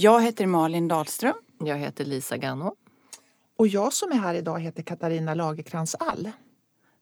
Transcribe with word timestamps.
Jag 0.00 0.22
heter 0.22 0.46
Malin 0.46 0.88
Dahlström. 0.88 1.34
Jag 1.58 1.76
heter 1.76 2.04
Lisa 2.04 2.36
Ganno. 2.36 2.74
Och 3.56 3.68
jag 3.68 3.92
som 3.92 4.12
är 4.12 4.16
här 4.16 4.34
idag 4.34 4.60
heter 4.60 4.82
Katarina 4.82 5.34
Lagerkrans 5.34 5.94
All. 5.94 6.30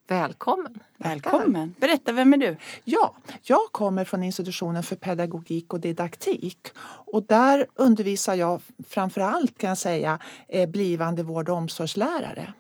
Välkommen! 0.08 0.78
Välkommen! 0.96 1.74
Berätta, 1.80 2.12
vem 2.12 2.32
är 2.32 2.36
du? 2.36 2.56
Ja, 2.84 3.16
jag 3.42 3.72
kommer 3.72 4.04
från 4.04 4.22
institutionen 4.22 4.82
för 4.82 4.96
pedagogik 4.96 5.72
och 5.72 5.80
didaktik 5.80 6.68
och 7.06 7.22
där 7.22 7.66
undervisar 7.74 8.34
jag 8.34 8.60
framför 8.88 9.20
allt 9.20 9.58
kan 9.58 9.68
jag 9.68 9.78
säga 9.78 10.18
eh, 10.48 10.68
blivande 10.68 11.22
vård 11.22 11.48
och 11.48 11.56
omsorgslärare. 11.56 12.52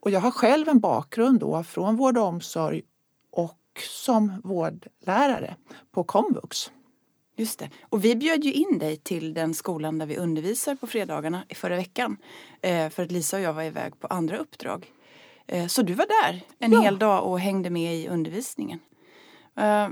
Och 0.00 0.10
jag 0.10 0.20
har 0.20 0.30
själv 0.30 0.68
en 0.68 0.80
bakgrund 0.80 1.40
då 1.40 1.64
från 1.64 1.96
vård 1.96 2.18
och 2.18 2.24
omsorg 2.24 2.82
och 3.30 3.60
som 3.90 4.40
vårdlärare 4.44 5.56
på 5.90 6.04
komvux. 6.04 6.70
Just 7.38 7.58
det. 7.58 7.70
Och 7.82 8.04
vi 8.04 8.16
bjöd 8.16 8.44
ju 8.44 8.52
in 8.52 8.78
dig 8.78 8.96
till 8.96 9.34
den 9.34 9.54
skolan 9.54 9.98
där 9.98 10.06
vi 10.06 10.16
undervisar 10.16 10.74
på 10.74 10.86
fredagarna 10.86 11.44
i 11.48 11.54
förra 11.54 11.76
veckan. 11.76 12.16
Eh, 12.62 12.88
för 12.88 13.02
att 13.02 13.12
Lisa 13.12 13.36
och 13.36 13.42
jag 13.42 13.52
var 13.52 13.62
iväg 13.62 14.00
på 14.00 14.06
andra 14.06 14.38
uppdrag. 14.38 14.86
Eh, 15.46 15.66
så 15.66 15.82
du 15.82 15.94
var 15.94 16.06
där 16.06 16.40
en 16.58 16.72
ja. 16.72 16.80
hel 16.80 16.98
dag 16.98 17.24
och 17.24 17.40
hängde 17.40 17.70
med 17.70 17.96
i 17.96 18.08
undervisningen. 18.08 18.78
Eh, 19.56 19.88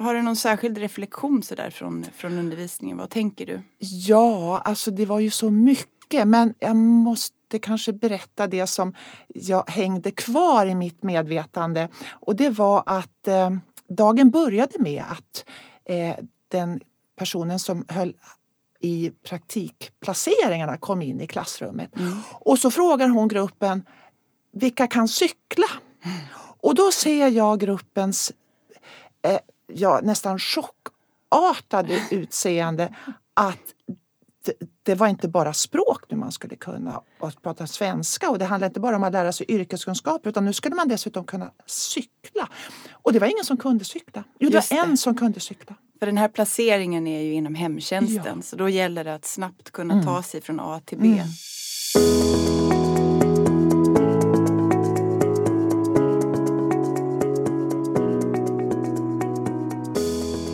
har 0.00 0.14
du 0.14 0.22
någon 0.22 0.36
särskild 0.36 0.78
reflektion 0.78 1.42
sådär 1.42 1.70
från, 1.70 2.06
från 2.14 2.38
undervisningen? 2.38 2.96
Vad 2.96 3.10
tänker 3.10 3.46
du? 3.46 3.60
Ja, 3.78 4.58
alltså 4.58 4.90
det 4.90 5.06
var 5.06 5.20
ju 5.20 5.30
så 5.30 5.50
mycket 5.50 6.28
men 6.28 6.54
jag 6.58 6.76
måste 6.76 7.58
kanske 7.58 7.92
berätta 7.92 8.46
det 8.46 8.66
som 8.66 8.94
jag 9.28 9.70
hängde 9.70 10.10
kvar 10.10 10.66
i 10.66 10.74
mitt 10.74 11.02
medvetande 11.02 11.88
och 12.10 12.36
det 12.36 12.50
var 12.50 12.82
att 12.86 13.28
eh, 13.28 13.50
dagen 13.88 14.30
började 14.30 14.78
med 14.78 15.04
att 15.08 15.44
eh, 15.84 16.24
den 16.48 16.80
personen 17.18 17.58
som 17.58 17.84
höll 17.88 18.14
i 18.80 19.10
praktikplaceringarna 19.10 20.76
kom 20.76 21.02
in 21.02 21.20
i 21.20 21.26
klassrummet. 21.26 21.96
Mm. 21.96 22.18
Och 22.32 22.58
så 22.58 22.70
frågar 22.70 23.08
hon 23.08 23.28
gruppen 23.28 23.84
vilka 24.52 24.86
kan 24.86 25.08
cykla? 25.08 25.66
Och 26.60 26.74
då 26.74 26.92
ser 26.92 27.28
jag 27.28 27.60
gruppens 27.60 28.32
eh, 29.22 29.38
ja, 29.66 30.00
nästan 30.02 30.38
chockartade 30.38 32.02
utseende 32.10 32.94
att 33.34 33.74
det 34.82 34.94
var 34.94 35.08
inte 35.08 35.28
bara 35.28 35.52
språk 35.52 36.04
nu 36.08 36.16
man 36.16 36.32
skulle 36.32 36.56
kunna 36.56 37.02
och 37.18 37.42
prata 37.42 37.66
svenska 37.66 38.30
och 38.30 38.38
det 38.38 38.44
handlade 38.44 38.70
inte 38.70 38.80
bara 38.80 38.96
om 38.96 39.04
att 39.04 39.12
lära 39.12 39.32
sig 39.32 39.46
yrkeskunskap 39.48 40.26
utan 40.26 40.44
nu 40.44 40.52
skulle 40.52 40.74
man 40.74 40.88
dessutom 40.88 41.24
kunna 41.24 41.50
cykla. 41.66 42.48
Och 42.92 43.12
det 43.12 43.18
var 43.18 43.26
ingen 43.26 43.44
som 43.44 43.56
kunde 43.56 43.84
cykla. 43.84 44.24
Jo, 44.38 44.50
det 44.50 44.70
var 44.70 44.78
en 44.78 44.96
som 44.96 45.16
kunde 45.16 45.40
cykla. 45.40 45.74
För 45.98 46.06
den 46.06 46.16
här 46.16 46.28
placeringen 46.28 47.06
är 47.06 47.22
ju 47.22 47.32
inom 47.32 47.54
hemtjänsten 47.54 48.36
ja. 48.36 48.42
så 48.42 48.56
då 48.56 48.68
gäller 48.68 49.04
det 49.04 49.14
att 49.14 49.24
snabbt 49.24 49.70
kunna 49.70 49.94
mm. 49.94 50.06
ta 50.06 50.22
sig 50.22 50.40
från 50.40 50.60
A 50.60 50.80
till 50.84 50.98
B. 50.98 51.06
Mm. 51.06 51.26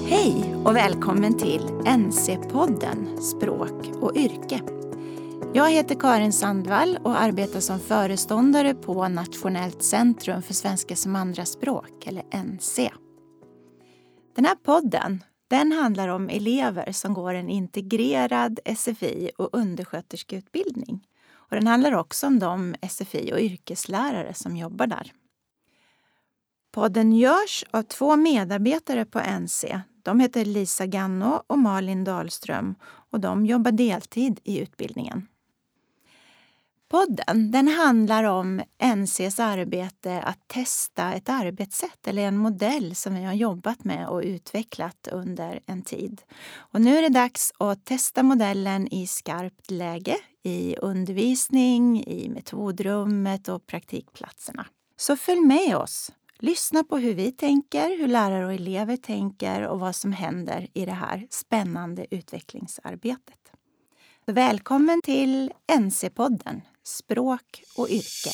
Hej 0.08 0.54
och 0.64 0.76
välkommen 0.76 1.38
till 1.38 1.62
NC-podden 1.84 3.20
Språk 3.20 3.90
och 4.00 4.16
yrke. 4.16 4.60
Jag 5.54 5.70
heter 5.70 5.94
Karin 5.94 6.32
Sandvall 6.32 6.98
och 7.02 7.20
arbetar 7.20 7.60
som 7.60 7.80
föreståndare 7.80 8.74
på 8.74 9.08
Nationellt 9.08 9.82
centrum 9.82 10.42
för 10.42 10.54
svenska 10.54 10.96
som 10.96 11.16
andraspråk, 11.16 12.06
eller 12.06 12.44
NC. 12.44 12.90
Den 14.36 14.44
här 14.44 14.54
podden 14.54 15.20
den 15.48 15.72
handlar 15.72 16.08
om 16.08 16.28
elever 16.28 16.92
som 16.92 17.14
går 17.14 17.34
en 17.34 17.48
integrerad 17.48 18.60
SFI 18.76 19.30
och 19.38 19.48
undersköterskeutbildning. 19.52 21.06
Och 21.32 21.56
den 21.56 21.66
handlar 21.66 21.92
också 21.92 22.26
om 22.26 22.38
de 22.38 22.74
SFI 22.88 23.32
och 23.32 23.40
yrkeslärare 23.40 24.34
som 24.34 24.56
jobbar 24.56 24.86
där. 24.86 25.12
Podden 26.72 27.12
görs 27.12 27.64
av 27.70 27.82
två 27.82 28.16
medarbetare 28.16 29.04
på 29.04 29.20
NC. 29.40 29.80
De 30.02 30.20
heter 30.20 30.44
Lisa 30.44 30.86
Ganno 30.86 31.42
och 31.46 31.58
Malin 31.58 32.04
Dahlström 32.04 32.74
och 33.10 33.20
de 33.20 33.46
jobbar 33.46 33.72
deltid 33.72 34.40
i 34.44 34.58
utbildningen. 34.60 35.26
Podden 36.94 37.50
den 37.50 37.68
handlar 37.68 38.24
om 38.24 38.62
NCs 38.96 39.40
arbete 39.40 40.22
att 40.22 40.48
testa 40.48 41.12
ett 41.12 41.28
arbetssätt 41.28 42.06
eller 42.06 42.22
en 42.22 42.36
modell 42.36 42.94
som 42.94 43.14
vi 43.14 43.24
har 43.24 43.32
jobbat 43.32 43.84
med 43.84 44.08
och 44.08 44.20
utvecklat 44.24 45.08
under 45.12 45.60
en 45.66 45.82
tid. 45.82 46.22
Och 46.56 46.80
nu 46.80 46.96
är 46.98 47.02
det 47.02 47.08
dags 47.08 47.52
att 47.58 47.84
testa 47.84 48.22
modellen 48.22 48.94
i 48.94 49.06
skarpt 49.06 49.70
läge 49.70 50.16
i 50.42 50.76
undervisning, 50.76 52.04
i 52.04 52.28
metodrummet 52.28 53.48
och 53.48 53.66
praktikplatserna. 53.66 54.66
Så 54.96 55.16
följ 55.16 55.40
med 55.40 55.76
oss! 55.76 56.12
Lyssna 56.38 56.84
på 56.84 56.98
hur 56.98 57.14
vi 57.14 57.32
tänker, 57.32 57.98
hur 57.98 58.08
lärare 58.08 58.46
och 58.46 58.52
elever 58.52 58.96
tänker 58.96 59.66
och 59.66 59.80
vad 59.80 59.96
som 59.96 60.12
händer 60.12 60.68
i 60.74 60.84
det 60.84 60.92
här 60.92 61.26
spännande 61.30 62.06
utvecklingsarbetet. 62.10 63.52
Välkommen 64.26 65.00
till 65.02 65.52
NC-podden 65.72 66.60
Språk 66.86 67.64
och 67.76 67.88
yrke. 67.88 68.30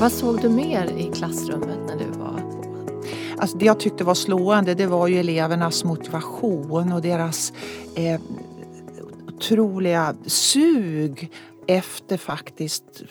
Vad 0.00 0.12
såg 0.12 0.40
du 0.40 0.48
mer 0.48 0.86
i 0.98 1.10
klassrummet 1.14 1.78
när 1.86 1.98
du 1.98 2.18
var 2.18 2.38
på? 2.38 2.64
Alltså 3.38 3.58
det 3.58 3.66
jag 3.66 3.80
tyckte 3.80 4.04
var 4.04 4.14
slående 4.14 4.74
det 4.74 4.86
var 4.86 5.08
ju 5.08 5.20
elevernas 5.20 5.84
motivation 5.84 6.92
och 6.92 7.02
deras 7.02 7.52
eh, 7.96 8.20
otroliga 9.28 10.14
sug 10.26 11.32
efter 11.66 12.16
faktiskt 12.16 13.02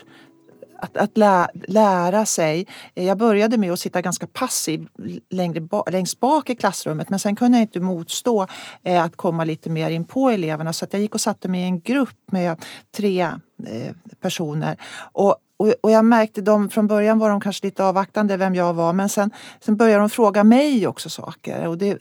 att, 0.82 0.98
att 0.98 1.18
lä, 1.18 1.48
lära 1.68 2.26
sig. 2.26 2.68
Jag 2.94 3.18
började 3.18 3.58
med 3.58 3.72
att 3.72 3.80
sitta 3.80 4.02
ganska 4.02 4.28
passiv 4.28 4.88
längre 5.30 5.62
ba, 5.62 5.84
längst 5.92 6.20
bak 6.20 6.50
i 6.50 6.56
klassrummet 6.56 7.10
men 7.10 7.20
sen 7.20 7.36
kunde 7.36 7.58
jag 7.58 7.64
inte 7.64 7.80
motstå 7.80 8.48
eh, 8.84 9.04
att 9.04 9.16
komma 9.16 9.44
lite 9.44 9.70
mer 9.70 9.90
in 9.90 10.06
på 10.06 10.30
eleverna 10.30 10.74
så 10.74 10.86
jag 10.92 11.02
gick 11.02 11.14
och 11.16 11.22
satte 11.22 11.48
mig 11.48 11.62
i 11.62 11.64
en 11.64 11.82
grupp 11.82 12.32
med 12.32 12.66
tre 12.98 13.22
eh, 13.68 13.96
personer. 14.22 14.78
Och, 15.12 15.36
och, 15.58 15.74
och, 15.82 15.92
jag 15.92 16.06
märkte 16.06 16.42
de, 16.42 16.70
från 16.70 16.88
början 16.88 17.20
var 17.20 17.30
de 17.30 17.42
kanske 17.42 17.68
lite 17.68 17.84
avvaktande 17.84 18.38
vem 18.38 18.56
jag 18.56 18.74
var 18.74 18.94
men 18.94 19.10
sen, 19.10 19.32
sen 19.60 19.78
började 19.78 20.00
de 20.00 20.10
fråga 20.10 20.44
mig 20.44 20.88
också 20.88 21.10
saker 21.10 21.68
och 21.68 21.78
det 21.78 21.98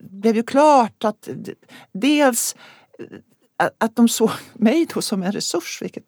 blev 0.00 0.36
ju 0.36 0.42
klart 0.42 1.04
att 1.04 1.28
dels 1.92 2.56
eh, 2.98 3.68
att 3.78 3.96
de 3.96 4.08
såg 4.08 4.30
mig 4.52 4.86
då 4.94 5.02
som 5.02 5.22
en 5.22 5.32
resurs, 5.32 5.82
vilket 5.82 6.04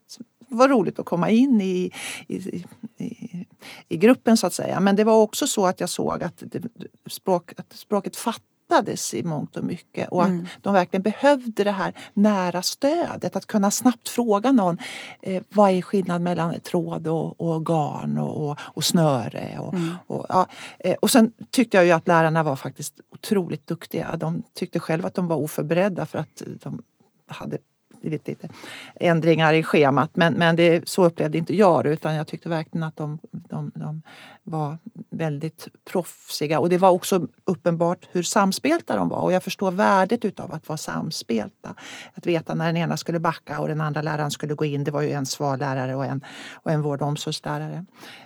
var 0.51 0.69
roligt 0.69 0.99
att 0.99 1.07
komma 1.07 1.31
in 1.31 1.61
i, 1.61 1.91
i, 2.29 2.65
i, 2.97 3.47
i, 3.89 3.97
gruppen 3.97 4.37
så 4.37 4.47
att 4.47 4.53
säga. 4.53 4.81
Men 4.81 4.97
det 4.97 5.05
var 5.05 5.17
också 5.17 5.47
så 5.47 5.67
att 5.67 5.81
jag 5.81 5.89
såg 5.89 6.23
att, 6.23 6.43
det, 6.47 6.63
språk, 7.07 7.53
att 7.57 7.73
språket 7.73 8.17
fattades 8.17 9.15
i 9.15 9.23
mångt 9.23 9.57
och 9.57 9.65
mycket 9.65 10.09
och 10.09 10.25
mm. 10.25 10.41
att 10.41 10.63
de 10.63 10.75
verkligen 10.75 11.03
behövde 11.03 11.65
det 11.65 11.71
här 11.71 11.95
nära 12.15 12.63
stödet. 12.63 13.37
Att 13.37 13.47
kunna 13.47 13.71
snabbt 13.71 14.09
fråga 14.09 14.53
någon 14.53 14.79
eh, 15.23 15.43
vad 15.49 15.71
är 15.71 15.83
skillnaden 15.83 16.23
mellan 16.23 16.61
tråd 16.61 17.07
och, 17.07 17.41
och 17.41 17.67
garn 17.67 18.19
och, 18.19 18.51
och, 18.51 18.59
och 18.61 18.85
snöre. 18.85 19.59
Och, 19.61 19.75
mm. 19.75 19.95
och, 20.07 20.27
ja, 20.29 20.47
eh, 20.79 20.97
och 21.03 21.11
sen 21.11 21.33
tyckte 21.51 21.77
jag 21.77 21.87
ju 21.87 21.93
att 21.93 22.09
lärarna 22.09 22.43
var 22.43 22.57
faktiskt 22.57 23.01
otroligt 23.13 23.67
duktiga. 23.67 24.17
De 24.17 24.43
tyckte 24.55 24.81
själva 24.81 25.09
att 25.09 25.15
de 25.15 25.27
var 25.29 25.37
oförberedda 25.37 26.07
för 26.07 26.19
att 26.19 26.43
de 26.63 26.83
hade 27.27 27.59
blivit 28.01 28.29
lite 28.29 28.49
ändringar 28.95 29.55
i 29.55 29.63
schemat. 29.63 30.11
Men, 30.15 30.35
men 30.35 30.57
det, 30.57 30.89
så 30.89 31.05
upplevde 31.05 31.39
inte 31.39 31.57
jag 31.57 31.85
det 31.85 31.91
utan 31.91 32.15
jag 32.15 32.27
tyckte 32.27 32.49
verkligen 32.49 32.83
att 32.83 32.97
de, 32.97 33.19
de, 33.33 33.73
de 33.75 34.03
var 34.43 34.79
väldigt 35.11 35.69
proffsiga. 35.85 36.61
Och 36.61 36.69
det 36.69 36.79
var 36.79 36.91
också 36.91 37.27
uppenbart 37.45 38.09
hur 38.13 38.23
samspelta 38.23 38.97
de 38.97 39.09
var 39.09 39.21
och 39.21 39.33
jag 39.33 39.43
förstår 39.43 39.71
värdet 39.71 40.25
utav 40.25 40.55
att 40.55 40.69
vara 40.69 40.77
samspelta. 40.77 41.75
Att 42.15 42.27
veta 42.27 42.55
när 42.55 42.67
den 42.67 42.77
ena 42.77 42.97
skulle 42.97 43.19
backa 43.19 43.61
och 43.61 43.69
den 43.69 43.81
andra 43.81 44.03
läraren 44.03 44.31
skulle 44.31 44.55
gå 44.55 44.65
in. 44.65 44.85
Det 44.85 44.91
var 44.91 45.03
ju 45.03 45.13
en 45.13 45.27
svarlärare 45.27 45.95
och 45.95 46.05
en, 46.05 46.25
och 46.55 46.71
en 46.71 46.83
vård 46.83 47.03
och 47.03 47.09
omsorgslärare. 47.09 47.85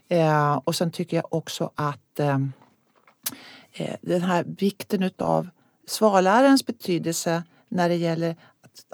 Eh, 0.09 0.61
och 0.65 0.75
sen 0.75 0.91
tycker 0.91 1.17
jag 1.17 1.35
också 1.35 1.71
att 1.75 2.21
eh, 2.21 2.39
eh 3.73 3.97
den 4.01 4.23
här 4.23 4.45
vikten 4.45 5.03
utav 5.03 5.49
svarlärarens 5.87 6.67
betydelse 6.67 7.43
när 7.69 7.89
det 7.89 7.97
gäller 7.97 8.37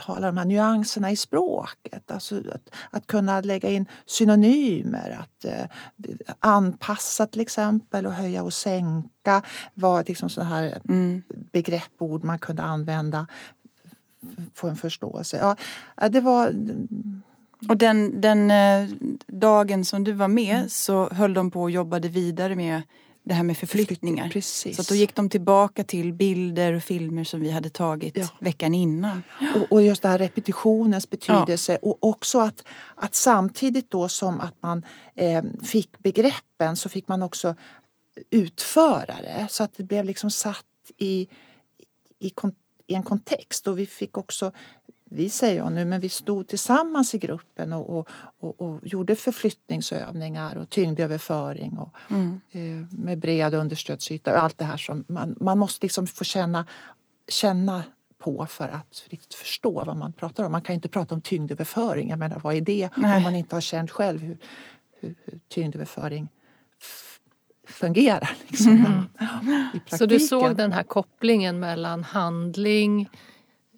ha 0.06 0.16
alla 0.16 0.26
de 0.26 0.36
här 0.36 0.44
nyanserna 0.44 1.10
i 1.10 1.16
språket. 1.16 2.10
Alltså 2.10 2.38
att, 2.38 2.74
att 2.90 3.06
kunna 3.06 3.40
lägga 3.40 3.68
in 3.68 3.86
synonymer, 4.06 5.18
att 5.20 5.44
eh, 5.44 5.66
anpassa 6.38 7.26
till 7.26 7.40
exempel 7.40 8.06
och 8.06 8.12
höja 8.12 8.42
och 8.42 8.52
sänka 8.54 9.42
var 9.74 10.04
liksom 10.06 10.28
sådana 10.28 10.50
här 10.50 10.80
mm. 10.88 11.22
begrepp, 11.52 11.92
ord 11.98 12.24
man 12.24 12.38
kunde 12.38 12.62
använda 12.62 13.26
få 14.54 14.68
en 14.68 14.76
förståelse. 14.76 15.36
Ja, 15.96 16.08
det 16.08 16.20
var 16.20 16.54
Och 17.68 17.76
den, 17.76 18.20
den 18.20 18.50
eh, 18.50 18.88
dagen 19.26 19.84
som 19.84 20.04
du 20.04 20.12
var 20.12 20.28
med 20.28 20.56
mm. 20.56 20.68
så 20.68 21.08
höll 21.08 21.34
de 21.34 21.50
på 21.50 21.62
och 21.62 21.70
jobbade 21.70 22.08
vidare 22.08 22.56
med 22.56 22.82
det 23.22 23.34
här 23.34 23.42
med 23.42 23.56
förflyttningar. 23.56 24.28
Precis. 24.28 24.76
Så 24.76 24.82
då 24.82 24.94
gick 24.94 25.14
de 25.14 25.28
tillbaka 25.28 25.84
till 25.84 26.12
bilder 26.12 26.72
och 26.72 26.82
filmer 26.82 27.24
som 27.24 27.40
vi 27.40 27.50
hade 27.50 27.70
tagit 27.70 28.16
ja. 28.16 28.28
veckan 28.40 28.74
innan. 28.74 29.22
Och, 29.54 29.72
och, 29.72 29.82
just 29.82 30.02
det 30.02 30.08
här 30.08 30.18
repetitionens 30.18 31.10
betydelse 31.10 31.72
ja. 31.72 31.88
och 31.88 31.98
också 32.00 32.38
att, 32.38 32.64
att 32.94 33.14
samtidigt 33.14 33.90
då 33.90 34.08
som 34.08 34.40
att 34.40 34.54
man 34.62 34.84
eh, 35.14 35.42
fick 35.62 35.98
begreppen 35.98 36.76
så 36.76 36.88
fick 36.88 37.08
man 37.08 37.22
också 37.22 37.54
utföra 38.30 39.14
det. 39.22 39.46
Så 39.50 39.64
att 39.64 39.76
det 39.76 39.82
blev 39.82 40.04
liksom 40.04 40.30
satt 40.30 40.64
i, 40.96 41.28
i, 42.18 42.32
i 42.86 42.94
en 42.94 43.02
kontext 43.02 43.66
och 43.66 43.78
vi 43.78 43.86
fick 43.86 44.18
också 44.18 44.52
vi 45.12 45.30
säger 45.30 45.56
jag 45.56 45.72
nu, 45.72 45.84
men 45.84 46.00
vi 46.00 46.08
stod 46.08 46.48
tillsammans 46.48 47.14
i 47.14 47.18
gruppen 47.18 47.72
och, 47.72 47.98
och, 47.98 48.08
och, 48.40 48.60
och 48.60 48.80
gjorde 48.82 49.16
förflyttningsövningar 49.16 50.56
och 50.56 50.70
tyngdöverföring 50.70 51.78
och, 51.78 51.94
mm. 52.10 52.40
eh, 52.50 52.98
med 52.98 53.18
bred 53.18 53.54
understödsyta 53.54 54.32
och 54.32 54.42
allt 54.42 54.58
det 54.58 54.64
här 54.64 54.76
som 54.76 55.04
man, 55.08 55.36
man 55.40 55.58
måste 55.58 55.84
liksom 55.86 56.06
få 56.06 56.24
känna, 56.24 56.66
känna 57.28 57.82
på 58.18 58.46
för 58.46 58.68
att 58.68 59.04
riktigt 59.08 59.34
förstå 59.34 59.84
vad 59.84 59.96
man 59.96 60.12
pratar 60.12 60.44
om. 60.44 60.52
Man 60.52 60.62
kan 60.62 60.74
inte 60.74 60.88
prata 60.88 61.14
om 61.14 61.20
tyngdöverföring, 61.20 62.10
jag 62.10 62.18
menar 62.18 62.40
vad 62.40 62.54
är 62.54 62.60
det 62.60 62.88
Nej. 62.96 63.16
om 63.16 63.22
man 63.22 63.34
inte 63.34 63.56
har 63.56 63.60
känt 63.60 63.90
själv 63.90 64.20
hur, 64.20 64.38
hur, 65.00 65.14
hur 65.24 65.40
tyngdöverföring 65.48 66.28
fungerar. 67.68 68.30
Liksom. 68.48 68.72
Mm. 68.72 69.80
Så 69.86 70.06
du 70.06 70.20
såg 70.20 70.56
den 70.56 70.72
här 70.72 70.82
kopplingen 70.82 71.60
mellan 71.60 72.04
handling, 72.04 73.08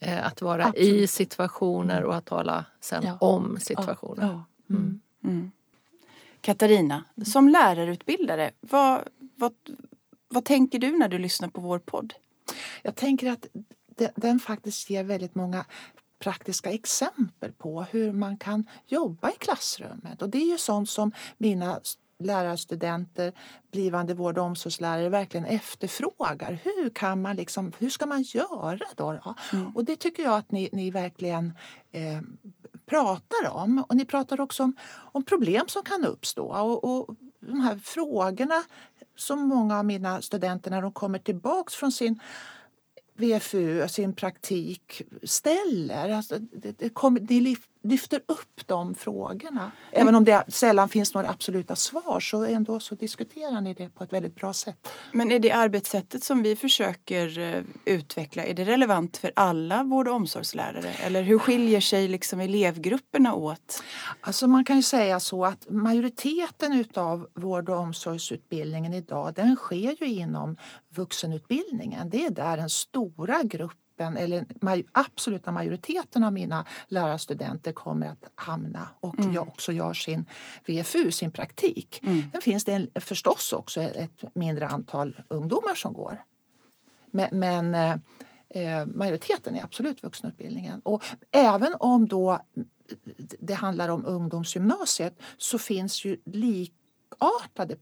att 0.02 0.42
vara 0.42 0.64
Absolut. 0.64 0.88
i 0.88 1.06
situationer 1.06 2.04
och 2.04 2.14
att 2.14 2.24
tala 2.24 2.64
sen 2.80 3.02
ja. 3.06 3.16
om 3.20 3.58
situationer. 3.60 4.22
Ja. 4.22 4.44
Ja. 4.66 4.74
Mm. 4.76 5.00
Mm. 5.24 5.50
Katarina, 6.40 7.04
som 7.24 7.48
lärarutbildare, 7.48 8.50
vad, 8.60 9.00
vad, 9.36 9.52
vad 10.28 10.44
tänker 10.44 10.78
du 10.78 10.98
när 10.98 11.08
du 11.08 11.18
lyssnar 11.18 11.48
på 11.48 11.60
vår 11.60 11.78
podd? 11.78 12.14
Jag 12.82 12.94
tänker 12.94 13.30
att 13.30 13.46
den 14.14 14.40
faktiskt 14.40 14.90
ger 14.90 15.04
väldigt 15.04 15.34
många 15.34 15.64
praktiska 16.18 16.70
exempel 16.70 17.52
på 17.52 17.82
hur 17.82 18.12
man 18.12 18.36
kan 18.36 18.66
jobba 18.86 19.30
i 19.30 19.34
klassrummet. 19.38 20.22
Och 20.22 20.28
det 20.28 20.38
är 20.38 20.50
ju 20.50 20.58
sånt 20.58 20.90
som 20.90 21.12
mina 21.38 21.80
lärarstudenter, 22.26 23.32
blivande 23.72 24.14
vård 24.14 24.38
och 24.38 24.44
omsorgslärare 24.44 25.08
verkligen 25.08 25.46
efterfrågar. 25.46 26.58
Hur 26.64 26.90
kan 26.90 27.22
man 27.22 27.36
liksom, 27.36 27.72
hur 27.78 27.90
ska 27.90 28.06
man 28.06 28.22
göra 28.22 28.78
då? 28.96 29.12
då? 29.12 29.34
Mm. 29.52 29.76
Och 29.76 29.84
det 29.84 29.96
tycker 29.96 30.22
jag 30.22 30.34
att 30.34 30.52
ni, 30.52 30.68
ni 30.72 30.90
verkligen 30.90 31.52
eh, 31.92 32.20
pratar 32.86 33.50
om. 33.50 33.84
Och 33.88 33.96
ni 33.96 34.04
pratar 34.04 34.40
också 34.40 34.62
om, 34.62 34.76
om 34.92 35.24
problem 35.24 35.68
som 35.68 35.82
kan 35.82 36.04
uppstå 36.04 36.46
och, 36.46 36.84
och 36.84 37.16
de 37.40 37.60
här 37.60 37.76
frågorna 37.76 38.62
som 39.16 39.40
många 39.40 39.78
av 39.78 39.84
mina 39.84 40.22
studenter 40.22 40.70
när 40.70 40.82
de 40.82 40.92
kommer 40.92 41.18
tillbaks 41.18 41.74
från 41.74 41.92
sin 41.92 42.20
VFU, 43.14 43.88
sin 43.88 44.12
praktik, 44.12 45.02
ställer. 45.22 46.10
Alltså, 46.10 46.38
det, 46.38 46.78
det 46.78 46.88
kommer, 46.88 47.20
ni 47.20 47.56
lyfter 47.82 48.20
upp 48.28 48.66
de 48.66 48.94
frågorna. 48.94 49.70
Även 49.90 50.14
om 50.14 50.24
det 50.24 50.44
sällan 50.48 50.88
finns 50.88 51.14
några 51.14 51.30
absoluta 51.30 51.76
svar 51.76 52.20
så 52.20 52.44
ändå 52.44 52.80
så 52.80 52.94
diskuterar 52.94 53.60
ni 53.60 53.74
det 53.74 53.88
på 53.88 54.04
ett 54.04 54.12
väldigt 54.12 54.34
bra 54.34 54.52
sätt. 54.52 54.88
Men 55.12 55.32
är 55.32 55.38
det 55.38 55.52
arbetssättet 55.52 56.24
som 56.24 56.42
vi 56.42 56.56
försöker 56.56 57.38
eh, 57.38 57.62
utveckla, 57.84 58.44
är 58.44 58.54
det 58.54 58.64
relevant 58.64 59.16
för 59.16 59.32
alla 59.36 59.82
vård 59.82 60.08
och 60.08 60.14
omsorgslärare? 60.14 60.88
Eller 60.88 61.22
hur 61.22 61.38
skiljer 61.38 61.80
sig 61.80 62.08
liksom 62.08 62.40
elevgrupperna 62.40 63.34
åt? 63.34 63.82
Alltså 64.20 64.46
man 64.46 64.64
kan 64.64 64.76
ju 64.76 64.82
säga 64.82 65.20
så 65.20 65.44
att 65.44 65.70
majoriteten 65.70 66.72
utav 66.72 67.28
vård 67.34 67.68
och 67.68 67.76
omsorgsutbildningen 67.76 68.94
idag 68.94 69.34
den 69.34 69.56
sker 69.56 69.96
ju 70.00 70.06
inom 70.06 70.56
vuxenutbildningen. 70.88 72.10
Det 72.10 72.24
är 72.26 72.30
där 72.30 72.56
den 72.56 72.70
stora 72.70 73.42
gruppen 73.42 73.81
gruppen, 74.02 74.16
eller 74.16 74.84
absoluta 74.92 75.52
majoriteten 75.52 76.24
av 76.24 76.32
mina 76.32 76.66
lärarstudenter 76.88 77.72
kommer 77.72 78.06
att 78.06 78.30
hamna 78.34 78.88
och 79.00 79.18
mm. 79.18 79.32
jag 79.32 79.48
också 79.48 79.72
gör 79.72 79.94
sin 79.94 80.26
VFU, 80.66 81.10
sin 81.10 81.30
praktik. 81.30 82.00
Mm. 82.02 82.22
Sen 82.32 82.40
finns 82.40 82.64
det 82.64 82.72
en, 82.72 82.88
förstås 82.94 83.52
också 83.52 83.80
ett 83.80 84.34
mindre 84.34 84.66
antal 84.66 85.22
ungdomar 85.28 85.74
som 85.74 85.92
går. 85.92 86.22
Men, 87.10 87.28
men 87.32 87.74
eh, 87.74 87.96
eh, 88.50 88.86
majoriteten 88.86 89.56
är 89.56 89.64
absolut 89.64 90.02
vuxenutbildningen. 90.02 90.80
Och 90.80 91.04
även 91.30 91.74
om 91.80 92.08
då 92.08 92.40
det 93.38 93.54
handlar 93.54 93.88
om 93.88 94.06
ungdomsgymnasiet 94.06 95.14
så 95.38 95.58
finns 95.58 96.04
ju 96.04 96.16
likartade 96.24 97.76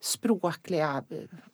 språkliga 0.00 1.04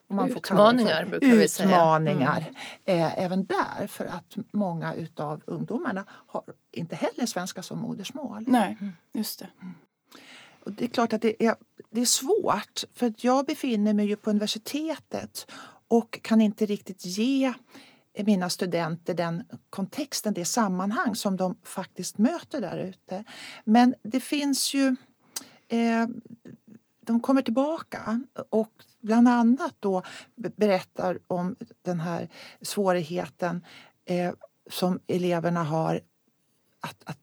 man 0.09 0.31
utmaningar, 0.31 1.05
vi 1.21 1.49
säga. 1.49 1.69
Utmaningar 1.69 2.45
mm. 2.85 3.05
eh, 3.05 3.19
även 3.19 3.45
där 3.45 3.87
för 3.87 4.05
att 4.05 4.37
många 4.51 4.95
utav 4.95 5.43
ungdomarna 5.47 6.05
har 6.09 6.43
inte 6.73 6.97
heller 6.97 7.27
svenska 7.27 7.63
som 7.63 7.79
modersmål. 7.79 8.45
Nej, 8.47 8.77
just 9.13 9.39
det. 9.39 9.49
Mm. 9.63 9.75
Och 10.65 10.73
det 10.73 10.85
är 10.85 10.89
klart 10.89 11.13
att 11.13 11.23
det 11.23 11.45
är, 11.45 11.55
det 11.91 12.01
är 12.01 12.07
svårt 12.07 12.85
för 12.95 13.07
att 13.07 13.25
jag 13.25 13.47
befinner 13.47 13.95
mig 13.95 14.07
ju 14.07 14.17
på 14.17 14.31
universitetet 14.31 15.51
och 15.89 16.19
kan 16.23 16.41
inte 16.41 16.67
riktigt 16.67 17.07
ge 17.07 17.53
mina 18.19 18.51
studenter 18.51 19.15
den 19.15 19.45
kontexten, 19.71 20.35
det 20.35 20.45
sammanhang 20.45 21.17
som 21.17 21.37
de 21.37 21.57
faktiskt 21.63 22.19
möter 22.19 22.61
där 22.61 22.79
ute. 22.79 23.25
Men 23.65 23.95
det 24.03 24.21
finns 24.21 24.75
ju 24.75 24.97
eh, 25.69 26.07
de 27.07 27.21
kommer 27.21 27.43
tillbaka 27.43 28.21
och 28.51 28.73
bland 29.01 29.29
annat 29.29 29.75
då 29.81 30.03
berättar 30.57 31.19
om 31.27 31.57
den 31.83 32.01
här 32.01 32.29
svårigheten 32.63 33.65
eh, 34.05 34.33
som 34.71 35.01
eleverna 35.07 35.63
har 35.65 36.01
att, 36.81 37.03
att, 37.05 37.19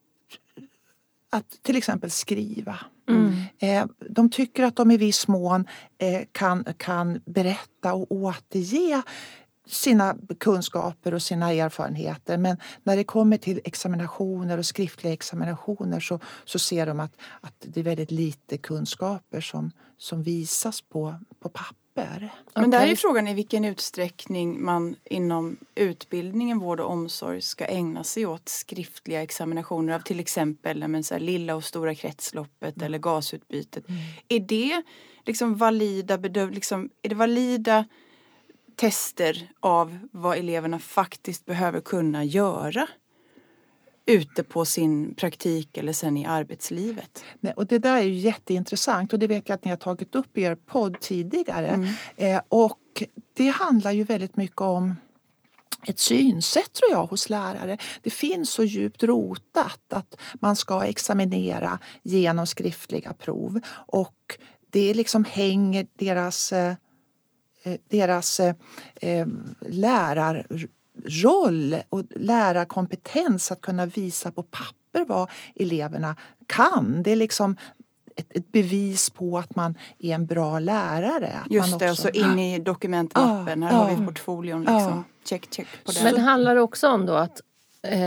att 1.29 1.63
till 1.63 1.75
exempel 1.75 2.11
skriva. 2.11 2.79
Mm. 3.09 3.43
Eh, 3.59 3.85
de 4.09 4.29
tycker 4.29 4.63
att 4.63 4.75
de 4.75 4.91
i 4.91 4.97
viss 4.97 5.27
mån 5.27 5.67
eh, 5.97 6.21
kan, 6.31 6.65
kan 6.77 7.21
berätta 7.25 7.93
och 7.93 8.11
återge 8.11 9.01
sina 9.67 10.15
kunskaper 10.39 11.13
och 11.13 11.21
sina 11.21 11.51
erfarenheter. 11.51 12.37
Men 12.37 12.57
när 12.83 12.95
det 12.95 13.03
kommer 13.03 13.37
till 13.37 13.61
examinationer 13.63 14.57
och 14.57 14.65
skriftliga 14.65 15.13
examinationer 15.13 15.99
så, 15.99 16.19
så 16.45 16.59
ser 16.59 16.85
de 16.85 16.99
att, 16.99 17.17
att 17.41 17.53
det 17.59 17.79
är 17.79 17.83
väldigt 17.83 18.11
lite 18.11 18.57
kunskaper 18.57 19.41
som, 19.41 19.71
som 19.97 20.23
visas 20.23 20.81
på, 20.81 21.15
på 21.39 21.49
papper. 21.49 21.75
Men 22.55 22.69
där 22.69 22.87
är 22.87 22.95
frågan 22.95 23.27
i 23.27 23.33
vilken 23.33 23.65
utsträckning 23.65 24.63
man 24.63 24.95
inom 25.03 25.57
utbildningen 25.75 26.59
vård 26.59 26.79
och 26.79 26.91
omsorg 26.91 27.41
ska 27.41 27.65
ägna 27.65 28.03
sig 28.03 28.25
åt 28.25 28.49
skriftliga 28.49 29.21
examinationer 29.21 29.93
av 29.93 29.99
till 29.99 30.19
exempel 30.19 30.87
men 30.87 31.03
så 31.03 31.17
lilla 31.17 31.55
och 31.55 31.63
stora 31.63 31.95
kretsloppet 31.95 32.75
mm. 32.75 32.85
eller 32.85 32.97
gasutbytet. 32.97 33.89
Mm. 33.89 34.01
Är 34.27 34.39
det 34.39 34.83
liksom 35.25 35.55
valida 35.55 36.17
bedöv, 36.17 36.51
liksom, 36.51 36.89
är 37.01 37.09
det 37.09 37.15
valida 37.15 37.85
tester 38.81 39.49
av 39.59 39.99
vad 40.11 40.37
eleverna 40.37 40.79
faktiskt 40.79 41.45
behöver 41.45 41.81
kunna 41.81 42.23
göra 42.23 42.87
ute 44.05 44.43
på 44.43 44.65
sin 44.65 45.15
praktik 45.15 45.77
eller 45.77 45.93
sen 45.93 46.17
i 46.17 46.25
arbetslivet. 46.25 47.23
Nej, 47.39 47.53
och 47.55 47.67
det 47.67 47.79
där 47.79 47.97
är 47.97 48.01
ju 48.01 48.13
jätteintressant 48.13 49.13
och 49.13 49.19
det 49.19 49.27
vet 49.27 49.49
jag 49.49 49.55
att 49.55 49.65
ni 49.65 49.69
har 49.69 49.77
tagit 49.77 50.15
upp 50.15 50.37
i 50.37 50.41
er 50.41 50.55
podd 50.55 50.99
tidigare. 50.99 51.67
Mm. 51.67 51.93
Eh, 52.15 52.41
och 52.49 53.03
det 53.33 53.47
handlar 53.47 53.91
ju 53.91 54.03
väldigt 54.03 54.37
mycket 54.37 54.61
om 54.61 54.95
ett 55.87 55.99
synsätt 55.99 56.73
tror 56.73 56.91
jag 56.91 57.05
hos 57.05 57.29
lärare. 57.29 57.77
Det 58.01 58.09
finns 58.09 58.51
så 58.51 58.63
djupt 58.63 59.03
rotat 59.03 59.93
att 59.93 60.17
man 60.33 60.55
ska 60.55 60.83
examinera 60.83 61.79
genom 62.03 62.47
skriftliga 62.47 63.13
prov 63.13 63.59
och 63.87 64.37
det 64.69 64.93
liksom 64.93 65.25
hänger 65.25 65.87
deras 65.95 66.51
eh, 66.51 66.73
deras 67.89 68.39
eh, 68.39 68.55
eh, 68.95 69.27
lärarroll 69.69 70.55
och 71.89 72.03
lärarkompetens 72.15 73.51
att 73.51 73.61
kunna 73.61 73.85
visa 73.85 74.31
på 74.31 74.43
papper 74.43 75.05
vad 75.07 75.29
eleverna 75.55 76.15
kan. 76.45 77.03
Det 77.03 77.11
är 77.11 77.15
liksom 77.15 77.57
ett, 78.15 78.51
bevis 78.51 79.09
på 79.09 79.37
att 79.37 79.55
man 79.55 79.77
är 79.99 80.15
en 80.15 80.25
bra 80.25 80.59
lärare. 80.59 81.33
Att 81.45 81.51
Just 81.51 81.79
det, 81.79 81.91
också, 81.91 82.07
och 82.07 82.13
så 82.15 82.19
in 82.19 82.39
i 82.39 82.59
dokumentmappen. 82.59 83.63
Här 83.63 83.71
ja, 83.71 83.77
har 83.77 83.95
vi 83.95 84.05
portfolion. 84.05 84.59
Liksom. 84.59 84.77
Ja. 84.77 85.03
Check, 85.25 85.53
check 85.53 85.67
på 85.85 85.91
det. 85.91 86.03
Men 86.03 86.13
det 86.13 86.21
handlar 86.21 86.55
också 86.55 86.87
om 86.87 87.05
då 87.05 87.13
att 87.13 87.39
eh, 87.39 87.45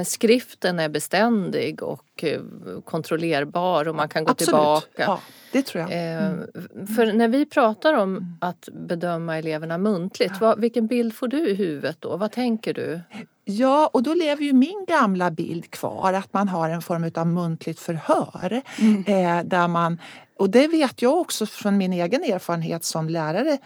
skriften 0.06 0.78
är 0.78 0.88
beständig 0.88 1.82
och 1.82 2.24
eh, 2.24 2.40
kontrollerbar 2.84 3.88
och 3.88 3.94
man 3.94 4.08
kan 4.08 4.24
gå 4.24 4.30
Absolut. 4.30 4.46
tillbaka. 4.46 4.86
Ja, 4.96 5.20
det 5.52 5.62
tror 5.62 5.82
jag. 5.82 5.92
Eh, 5.92 6.26
mm. 6.26 6.86
För 6.96 7.12
när 7.12 7.28
vi 7.28 7.46
pratar 7.46 7.94
om 7.94 8.16
mm. 8.16 8.36
att 8.40 8.68
bedöma 8.72 9.38
eleverna 9.38 9.78
muntligt, 9.78 10.40
vad, 10.40 10.60
vilken 10.60 10.86
bild 10.86 11.14
får 11.14 11.28
du 11.28 11.48
i 11.48 11.54
huvudet 11.54 11.96
då? 12.00 12.16
Vad 12.16 12.32
tänker 12.32 12.74
du? 12.74 13.00
Ja, 13.44 13.90
och 13.92 14.02
då 14.02 14.14
lever 14.14 14.42
ju 14.42 14.52
min 14.52 14.84
gamla 14.88 15.30
bild 15.30 15.70
kvar 15.70 16.12
att 16.12 16.32
man 16.32 16.48
har 16.48 16.68
en 16.68 16.82
form 16.82 17.10
av 17.14 17.26
muntligt 17.26 17.80
förhör. 17.80 18.62
Mm. 18.78 19.04
Eh, 19.06 19.44
där 19.44 19.68
man, 19.68 20.00
och 20.38 20.50
det 20.50 20.68
vet 20.68 21.02
jag 21.02 21.18
också 21.18 21.46
från 21.46 21.76
min 21.76 21.92
egen 21.92 22.22
erfarenhet 22.24 22.84
som 22.84 23.08
lärare 23.08 23.58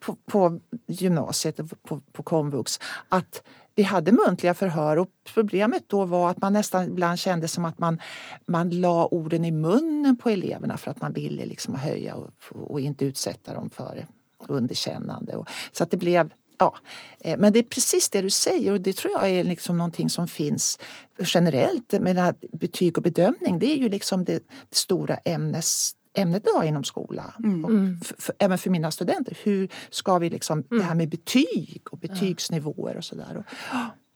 på, 0.00 0.16
på 0.26 0.60
gymnasiet 0.86 1.56
på, 1.82 2.00
på 2.12 2.22
komvux 2.22 2.80
att 3.08 3.42
vi 3.78 3.84
hade 3.84 4.12
muntliga 4.12 4.54
förhör 4.54 4.96
och 4.96 5.08
problemet 5.34 5.84
då 5.86 6.04
var 6.04 6.30
att 6.30 6.40
man 6.40 6.52
nästan 6.52 6.84
ibland 6.84 7.18
kände 7.18 7.48
som 7.48 7.64
att 7.64 7.78
man, 7.78 8.00
man 8.46 8.70
la 8.70 9.06
orden 9.06 9.44
i 9.44 9.50
munnen 9.50 10.16
på 10.16 10.30
eleverna 10.30 10.76
för 10.76 10.90
att 10.90 11.00
man 11.00 11.12
ville 11.12 11.46
liksom 11.46 11.74
höja 11.74 12.14
och, 12.14 12.30
och 12.52 12.80
inte 12.80 13.04
utsätta 13.04 13.54
dem 13.54 13.70
för 13.70 14.06
underkännande. 14.48 15.36
Och, 15.36 15.48
så 15.72 15.82
att 15.82 15.90
det 15.90 15.96
blev 15.96 16.30
Ja, 16.58 16.76
eh, 17.20 17.38
men 17.38 17.52
det 17.52 17.58
är 17.58 17.62
precis 17.62 18.10
det 18.10 18.22
du 18.22 18.30
säger 18.30 18.72
och 18.72 18.80
det 18.80 18.96
tror 18.96 19.12
jag 19.12 19.30
är 19.30 19.44
liksom 19.44 19.78
någonting 19.78 20.10
som 20.10 20.28
finns 20.28 20.78
generellt 21.18 21.92
med 21.92 22.34
betyg 22.52 22.98
och 22.98 23.02
bedömning. 23.02 23.58
Det 23.58 23.66
är 23.66 23.76
ju 23.76 23.88
liksom 23.88 24.24
det, 24.24 24.42
det 24.68 24.76
stora 24.76 25.16
ämnes 25.16 25.92
ämnet 26.18 26.46
idag 26.46 26.64
inom 26.64 26.84
skolan. 26.84 27.32
Mm. 27.44 28.00
För, 28.00 28.22
för, 28.22 28.34
även 28.38 28.58
för 28.58 28.70
mina 28.70 28.90
studenter. 28.90 29.38
Hur 29.42 29.68
ska 29.90 30.18
vi 30.18 30.30
liksom, 30.30 30.58
mm. 30.58 30.78
det 30.78 30.84
här 30.84 30.94
med 30.94 31.08
betyg 31.08 31.82
och 31.90 31.98
betygsnivåer 31.98 32.96
och 32.96 33.04
sådär. 33.04 33.44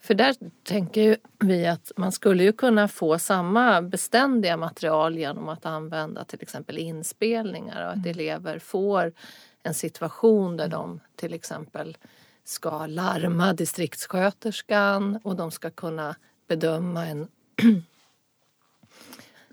För 0.02 0.14
där 0.14 0.36
tänker 0.64 1.16
vi 1.38 1.66
att 1.66 1.92
man 1.96 2.12
skulle 2.12 2.42
ju 2.42 2.52
kunna 2.52 2.88
få 2.88 3.18
samma 3.18 3.82
beständiga 3.82 4.56
material 4.56 5.18
genom 5.18 5.48
att 5.48 5.66
använda 5.66 6.24
till 6.24 6.42
exempel 6.42 6.78
inspelningar 6.78 7.84
och 7.84 7.90
att 7.90 7.96
mm. 7.96 8.10
elever 8.10 8.58
får 8.58 9.12
en 9.62 9.74
situation 9.74 10.56
där 10.56 10.68
de 10.68 11.00
till 11.16 11.34
exempel 11.34 11.96
ska 12.44 12.86
larma 12.86 13.52
distriktssköterskan 13.52 15.20
och 15.22 15.36
de 15.36 15.50
ska 15.50 15.70
kunna 15.70 16.16
bedöma 16.48 17.06
en 17.06 17.28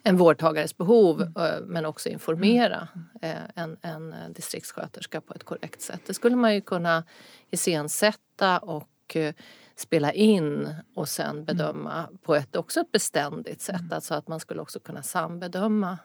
en 0.10 0.18
vårdtagares 0.18 0.78
behov 0.78 1.22
mm. 1.22 1.34
Eh, 1.38 1.62
men 1.66 1.86
också 1.86 2.10
informera 2.10 2.88
eh, 3.22 3.34
en, 3.56 3.78
en 3.82 4.14
distriktssköterska 4.34 5.22
på 5.22 5.34
ett 5.34 5.44
korrekt 5.44 5.82
sätt. 5.82 6.02
Det 6.06 6.14
skulle 6.14 6.36
man 6.36 6.54
ju 6.54 6.62
kunna 6.62 7.04
iscensätta 7.52 8.60
och 8.60 9.16
eh, 9.16 9.34
spela 9.76 10.14
in 10.14 10.76
och 10.96 11.10
sen 11.10 11.30
mm. 11.30 11.46
bedöma 11.46 12.10
på 12.22 12.36
ett 12.36 12.56
också 12.56 12.80
ett 12.80 12.92
beständigt 12.92 13.62
sätt. 13.62 13.80
Mm. 13.80 13.94
Alltså 13.94 14.14
att 14.14 14.28
man 14.28 14.40
skulle 14.40 14.62
också 14.62 14.80
kunna 14.80 15.04
sambedöma 15.04 15.98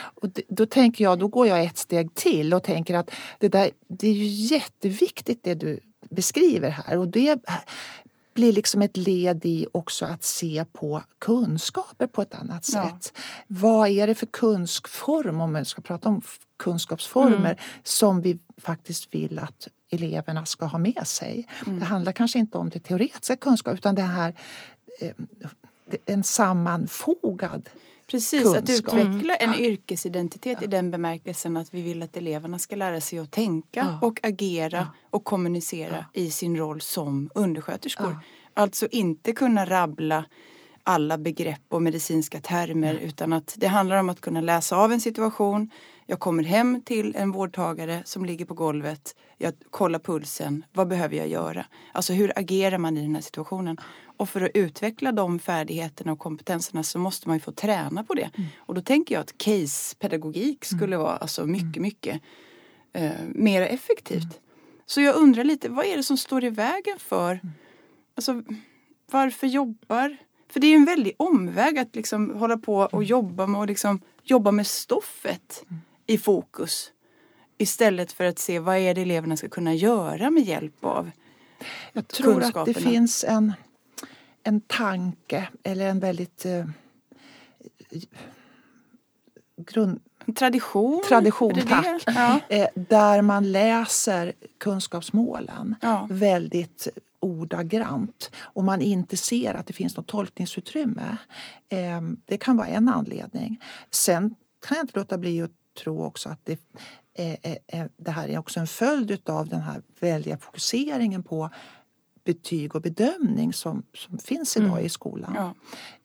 och 0.00 0.28
då 0.48 0.66
tänker 0.66 1.04
jag, 1.04 1.18
då 1.18 1.28
går 1.28 1.46
jag 1.46 1.64
ett 1.64 1.78
steg 1.78 2.14
till 2.14 2.54
och 2.54 2.62
tänker 2.62 2.94
att 2.94 3.10
det 3.38 3.48
där, 3.48 3.70
det 3.88 4.08
är 4.08 4.12
ju 4.12 4.26
jätteviktigt 4.26 5.44
det 5.44 5.54
du 5.54 5.80
beskriver 6.10 6.70
här 6.70 6.98
och 6.98 7.08
det 7.08 7.38
blir 8.36 8.52
liksom 8.52 8.82
ett 8.82 8.96
led 8.96 9.46
i 9.46 9.66
också 9.72 10.04
att 10.04 10.24
se 10.24 10.64
på 10.72 11.02
kunskaper 11.18 12.06
på 12.06 12.22
ett 12.22 12.34
annat 12.34 12.64
sätt. 12.64 13.12
Ja. 13.14 13.20
Vad 13.46 13.88
är 13.88 14.06
det 14.06 14.14
för 14.14 14.26
kunskapsform, 14.26 15.40
om 15.40 15.52
man 15.52 15.64
ska 15.64 15.82
prata 15.82 16.08
om 16.08 16.22
kunskapsformer, 16.56 17.36
mm. 17.36 17.56
som 17.82 18.20
vi 18.20 18.38
faktiskt 18.58 19.14
vill 19.14 19.38
att 19.38 19.68
eleverna 19.90 20.46
ska 20.46 20.64
ha 20.66 20.78
med 20.78 21.06
sig. 21.06 21.48
Mm. 21.66 21.78
Det 21.78 21.84
handlar 21.84 22.12
kanske 22.12 22.38
inte 22.38 22.58
om 22.58 22.70
det 22.70 22.80
teoretiska 22.80 23.36
kunskap 23.36 23.74
utan 23.74 23.94
det 23.94 24.02
här 24.02 24.34
eh, 25.00 25.12
en 26.06 26.24
sammanfogad 26.24 27.68
Precis, 28.10 28.42
kunskap. 28.42 28.62
att 28.62 28.70
utveckla 28.70 29.36
en 29.36 29.54
yrkesidentitet 29.54 30.62
i 30.62 30.66
den 30.66 30.90
bemärkelsen 30.90 31.56
att 31.56 31.74
vi 31.74 31.82
vill 31.82 32.02
att 32.02 32.16
eleverna 32.16 32.58
ska 32.58 32.76
lära 32.76 33.00
sig 33.00 33.18
att 33.18 33.30
tänka 33.30 33.98
och 34.02 34.20
agera 34.22 34.88
och 35.10 35.24
kommunicera 35.24 36.04
i 36.12 36.30
sin 36.30 36.56
roll 36.56 36.80
som 36.80 37.30
undersköterskor. 37.34 38.18
Alltså 38.54 38.86
inte 38.90 39.32
kunna 39.32 39.66
rabbla 39.66 40.24
alla 40.86 41.18
begrepp 41.18 41.62
och 41.68 41.82
medicinska 41.82 42.40
termer 42.40 42.94
utan 42.94 43.32
att 43.32 43.54
det 43.58 43.66
handlar 43.66 43.96
om 43.96 44.08
att 44.08 44.20
kunna 44.20 44.40
läsa 44.40 44.76
av 44.76 44.92
en 44.92 45.00
situation. 45.00 45.70
Jag 46.06 46.20
kommer 46.20 46.42
hem 46.42 46.82
till 46.82 47.16
en 47.16 47.32
vårdtagare 47.32 48.02
som 48.04 48.24
ligger 48.24 48.44
på 48.44 48.54
golvet. 48.54 49.16
Jag 49.38 49.54
kollar 49.70 49.98
pulsen. 49.98 50.64
Vad 50.72 50.88
behöver 50.88 51.16
jag 51.16 51.28
göra? 51.28 51.66
Alltså 51.92 52.12
hur 52.12 52.38
agerar 52.38 52.78
man 52.78 52.96
i 52.96 53.02
den 53.02 53.14
här 53.14 53.22
situationen? 53.22 53.76
Och 54.16 54.28
för 54.28 54.40
att 54.40 54.50
utveckla 54.54 55.12
de 55.12 55.38
färdigheterna 55.38 56.12
och 56.12 56.18
kompetenserna 56.18 56.82
så 56.82 56.98
måste 56.98 57.28
man 57.28 57.36
ju 57.36 57.40
få 57.40 57.52
träna 57.52 58.04
på 58.04 58.14
det. 58.14 58.30
Mm. 58.34 58.48
Och 58.58 58.74
då 58.74 58.80
tänker 58.80 59.14
jag 59.14 59.22
att 59.22 59.38
case-pedagogik 59.38 60.66
mm. 60.70 60.78
skulle 60.78 60.96
vara 60.96 61.16
alltså 61.16 61.46
mycket, 61.46 61.76
mm. 61.76 61.82
mycket 61.82 62.22
eh, 62.92 63.10
mer 63.28 63.62
effektivt. 63.62 64.22
Mm. 64.22 64.38
Så 64.86 65.00
jag 65.00 65.16
undrar 65.16 65.44
lite, 65.44 65.68
vad 65.68 65.86
är 65.86 65.96
det 65.96 66.02
som 66.02 66.16
står 66.16 66.44
i 66.44 66.50
vägen 66.50 66.98
för 66.98 67.32
mm. 67.32 67.52
Alltså, 68.14 68.42
varför 69.10 69.46
jobbar... 69.46 70.16
För 70.48 70.60
det 70.60 70.66
är 70.66 70.74
en 70.76 70.84
väldig 70.84 71.14
omväg 71.16 71.78
att 71.78 71.96
liksom 71.96 72.30
hålla 72.30 72.56
på 72.58 72.76
och 72.76 73.04
jobba 73.04 73.46
med, 73.46 73.60
och 73.60 73.66
liksom, 73.66 74.00
jobba 74.22 74.50
med 74.50 74.66
stoffet 74.66 75.64
i 76.06 76.18
fokus. 76.18 76.92
Istället 77.58 78.12
för 78.12 78.24
att 78.24 78.38
se 78.38 78.58
vad 78.58 78.76
är 78.76 78.94
det 78.94 79.02
eleverna 79.02 79.36
ska 79.36 79.48
kunna 79.48 79.74
göra 79.74 80.30
med 80.30 80.42
hjälp 80.42 80.84
av 80.84 81.10
Jag 81.92 82.08
tror 82.08 82.42
att 82.42 82.66
det 82.66 82.74
finns 82.74 83.24
en 83.24 83.52
en 84.46 84.60
tanke 84.60 85.48
eller 85.62 85.88
en 85.88 86.00
väldigt 86.00 86.46
eh, 86.46 86.66
grund, 89.56 90.00
Tradition? 90.34 91.02
Tradition, 91.08 91.54
tack. 91.68 92.02
Ja. 92.06 92.40
Eh, 92.48 92.68
där 92.74 93.22
man 93.22 93.52
läser 93.52 94.32
kunskapsmålen 94.58 95.74
ja. 95.82 96.06
väldigt 96.10 96.88
ordagrant 97.20 98.30
och 98.36 98.64
man 98.64 98.82
inte 98.82 99.16
ser 99.16 99.54
att 99.54 99.66
det 99.66 99.72
finns 99.72 99.96
något 99.96 100.06
tolkningsutrymme. 100.06 101.16
Eh, 101.68 102.00
det 102.24 102.38
kan 102.38 102.56
vara 102.56 102.66
en 102.66 102.88
anledning. 102.88 103.60
Sen 103.90 104.34
kan 104.66 104.76
jag 104.76 104.84
inte 104.84 104.98
låta 104.98 105.18
bli 105.18 105.42
att 105.42 105.50
tro 105.82 106.04
också 106.04 106.28
att 106.28 106.40
det, 106.44 106.60
eh, 107.14 107.86
det 107.96 108.10
här 108.10 108.28
är 108.28 108.38
också 108.38 108.60
en 108.60 108.66
följd 108.66 109.30
av 109.30 109.48
den 109.48 109.60
här 109.60 109.82
väldiga 110.00 110.38
fokuseringen 110.38 111.22
på 111.22 111.50
betyg 112.26 112.74
och 112.74 112.82
bedömning 112.82 113.52
som, 113.52 113.82
som 113.94 114.18
finns 114.18 114.56
idag 114.56 114.70
mm. 114.70 114.86
i 114.86 114.88
skolan. 114.88 115.32
Ja. 115.36 115.54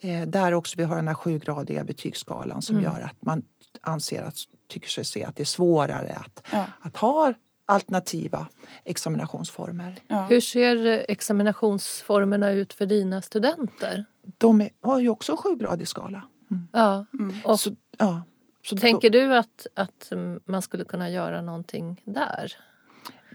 Eh, 0.10 0.28
där 0.28 0.54
också 0.54 0.78
vi 0.78 0.84
har 0.84 0.96
den 0.96 1.08
här 1.08 1.16
sjugradiga 1.16 1.84
betygsskalan 1.84 2.62
som 2.62 2.76
mm. 2.76 2.92
gör 2.92 3.02
att 3.02 3.22
man 3.22 3.44
anser 3.82 4.24
att, 4.24 4.36
tycker 4.68 4.90
sig 4.90 5.06
se 5.06 5.24
att 5.24 5.36
det 5.36 5.44
är 5.44 5.46
svårare 5.46 6.14
att, 6.14 6.48
ja. 6.52 6.66
att 6.82 6.98
ha 6.98 7.34
alternativa 7.66 8.48
examinationsformer. 8.84 9.96
Ja. 10.08 10.26
Hur 10.30 10.42
ser 10.42 11.06
examinationsformerna 11.08 12.52
ut 12.52 12.74
för 12.74 12.86
dina 12.86 13.22
studenter? 13.22 14.06
De 14.38 14.62
är, 14.62 14.70
har 14.82 15.00
ju 15.00 15.10
också 15.10 15.38
sjugradig 15.38 15.88
skala. 15.88 16.24
Mm. 16.52 16.68
Ja. 16.72 17.06
Mm. 17.20 17.36
Och 17.44 17.60
så, 17.60 17.76
ja. 17.98 18.24
Så 18.64 18.78
tänker 18.78 19.10
då, 19.10 19.20
du 19.20 19.36
att, 19.36 19.68
att 19.74 20.12
man 20.46 20.62
skulle 20.62 20.84
kunna 20.84 21.10
göra 21.10 21.42
någonting 21.42 22.02
där? 22.06 22.54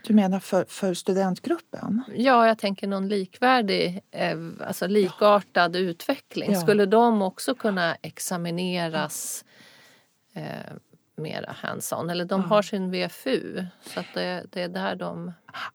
Du 0.06 0.14
menar 0.14 0.40
för, 0.40 0.64
för 0.68 0.94
studentgruppen? 0.94 2.02
Ja, 2.14 2.46
jag 2.46 2.58
tänker 2.58 2.86
någon 2.86 3.08
likvärdig, 3.08 4.00
eh, 4.10 4.38
alltså 4.66 4.86
likartad 4.86 5.76
ja. 5.76 5.80
utveckling. 5.80 6.52
Ja. 6.52 6.60
Skulle 6.60 6.86
de 6.86 7.22
också 7.22 7.54
kunna 7.54 7.94
examineras 7.94 9.44
eh, 10.36 10.72
mera 11.16 11.52
hands-on? 11.52 12.10
Eller 12.10 12.24
de 12.24 12.40
ja. 12.40 12.46
har 12.46 12.62
sin 12.62 12.90
VFU, 12.90 13.64
så 13.80 14.02
det, 14.14 14.46
det, 14.52 14.62
är 14.62 14.68
där 14.68 14.96
de... 14.96 15.32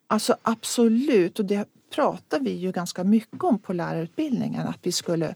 Alltså 0.08 0.36
absolut, 0.42 1.40
och 1.40 1.46
det 1.46 1.68
pratar 1.96 2.40
vi 2.40 2.52
ju 2.52 2.72
ganska 2.72 3.04
mycket 3.04 3.44
om 3.44 3.60
på 3.60 3.74
lärarutbildningen. 3.74 4.68
Att 4.68 4.80
vi 4.82 4.92
skulle 4.92 5.36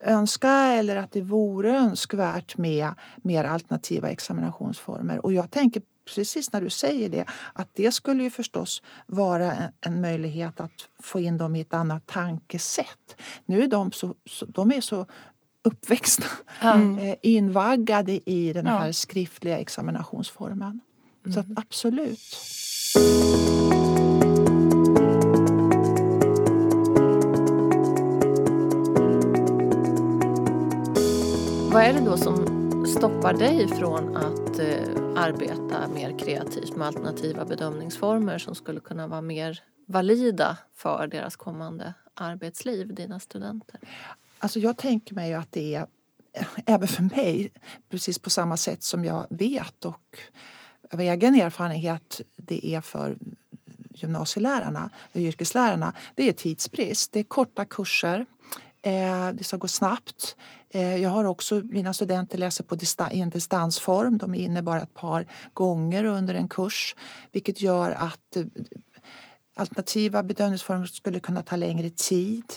önska 0.00 0.50
eller 0.50 0.96
att 0.96 1.12
det 1.12 1.22
vore 1.22 1.76
önskvärt 1.76 2.56
med 2.56 2.94
mer 3.16 3.44
alternativa 3.44 4.08
examinationsformer. 4.08 5.24
Och 5.24 5.32
jag 5.32 5.50
tänker 5.50 5.82
precis 6.14 6.52
när 6.52 6.60
du 6.60 6.70
säger 6.70 7.08
det, 7.08 7.24
att 7.52 7.68
det 7.72 7.92
skulle 7.92 8.22
ju 8.22 8.30
förstås 8.30 8.82
vara 9.06 9.52
en, 9.52 9.72
en 9.80 10.00
möjlighet 10.00 10.60
att 10.60 10.88
få 11.02 11.20
in 11.20 11.38
dem 11.38 11.56
i 11.56 11.60
ett 11.60 11.74
annat 11.74 12.06
tankesätt. 12.06 13.16
Nu 13.46 13.62
är 13.62 13.68
de 13.68 13.92
så, 13.92 14.14
så 14.26 14.46
de 14.46 14.72
är 14.72 14.80
så 14.80 15.06
uppväxta, 15.64 16.26
mm. 16.60 16.98
Eh, 16.98 17.14
invaggade 17.22 18.30
i 18.30 18.52
den 18.52 18.66
här 18.66 18.86
ja. 18.86 18.92
skriftliga 18.92 19.58
examinationsformen. 19.58 20.80
Mm. 21.24 21.32
Så 21.32 21.40
att 21.40 21.46
absolut. 21.56 22.20
Vad 31.72 31.82
är 31.82 31.92
det 31.92 32.00
då 32.00 32.16
som 32.16 32.36
stoppar 32.86 33.34
dig 33.34 33.68
från 33.68 34.16
att 34.16 34.58
eh, 34.58 34.66
arbeta 35.16 35.88
mer 35.94 36.18
kreativt 36.18 36.76
med 36.76 36.86
alternativa 36.86 37.44
bedömningsformer 37.44 38.38
som 38.38 38.54
skulle 38.54 38.80
kunna 38.80 39.06
vara 39.06 39.20
mer 39.20 39.62
valida 39.86 40.58
för 40.74 41.06
deras 41.06 41.36
kommande 41.36 41.94
arbetsliv, 42.14 42.94
dina 42.94 43.20
studenter? 43.20 43.80
Alltså 44.44 44.58
jag 44.58 44.76
tänker 44.76 45.14
mig 45.14 45.34
att 45.34 45.52
det 45.52 45.74
är, 45.74 45.86
eh, 46.32 46.46
även 46.66 46.88
för 46.88 47.02
mig, 47.02 47.52
precis 47.90 48.18
på 48.18 48.30
samma 48.30 48.56
sätt 48.56 48.82
som 48.82 49.04
jag 49.04 49.26
vet 49.30 49.84
och 49.84 50.18
av 50.92 51.00
egen 51.00 51.34
erfarenhet 51.34 52.20
det 52.36 52.66
är 52.66 52.80
för 52.80 53.16
gymnasielärarna 53.94 54.90
och 55.12 55.20
yrkeslärarna, 55.20 55.92
det 56.14 56.28
är 56.28 56.32
tidsbrist. 56.32 57.12
Det 57.12 57.20
är 57.20 57.24
korta 57.24 57.64
kurser. 57.64 58.26
Eh, 58.82 59.28
det 59.32 59.44
ska 59.44 59.56
gå 59.56 59.68
snabbt. 59.68 60.36
Eh, 60.70 60.96
jag 60.96 61.10
har 61.10 61.24
också, 61.24 61.62
mina 61.64 61.94
studenter 61.94 62.38
läser 62.38 62.64
på 62.64 62.76
i 63.12 63.20
en 63.20 63.30
distansform. 63.30 64.18
De 64.18 64.34
är 64.34 64.38
inne 64.38 64.62
bara 64.62 64.80
ett 64.80 64.94
par 64.94 65.26
gånger 65.52 66.04
under 66.04 66.34
en 66.34 66.48
kurs 66.48 66.96
vilket 67.32 67.60
gör 67.60 67.90
att 67.90 68.36
alternativa 69.54 70.22
bedömningsformer 70.22 70.86
skulle 70.86 71.20
kunna 71.20 71.42
ta 71.42 71.56
längre 71.56 71.90
tid 71.90 72.52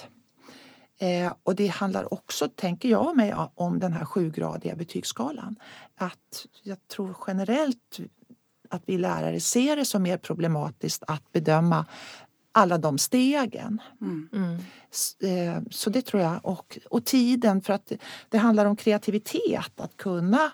och 1.43 1.55
det 1.55 1.67
handlar 1.67 2.13
också, 2.13 2.47
tänker 2.47 2.89
jag 2.89 3.15
mig, 3.15 3.33
om 3.55 3.79
den 3.79 3.93
här 3.93 4.05
sjugradiga 4.05 4.75
betygsskalan. 4.75 5.55
Att 5.95 6.45
jag 6.63 6.87
tror 6.87 7.15
generellt 7.27 7.99
att 8.69 8.83
vi 8.85 8.97
lärare 8.97 9.39
ser 9.39 9.75
det 9.75 9.85
som 9.85 10.03
mer 10.03 10.17
problematiskt 10.17 11.03
att 11.07 11.31
bedöma 11.31 11.85
alla 12.51 12.77
de 12.77 12.97
stegen. 12.97 13.81
Mm. 14.01 14.29
Mm. 14.33 14.55
Eh, 15.19 15.63
så 15.71 15.89
det 15.89 16.01
tror 16.01 16.23
jag. 16.23 16.39
Och, 16.45 16.77
och 16.89 17.05
tiden, 17.05 17.61
för 17.61 17.73
att 17.73 17.91
det 18.29 18.37
handlar 18.37 18.65
om 18.65 18.75
kreativitet. 18.75 19.79
Att 19.79 19.97
kunna 19.97 20.51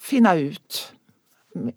finna 0.00 0.34
ut 0.34 0.95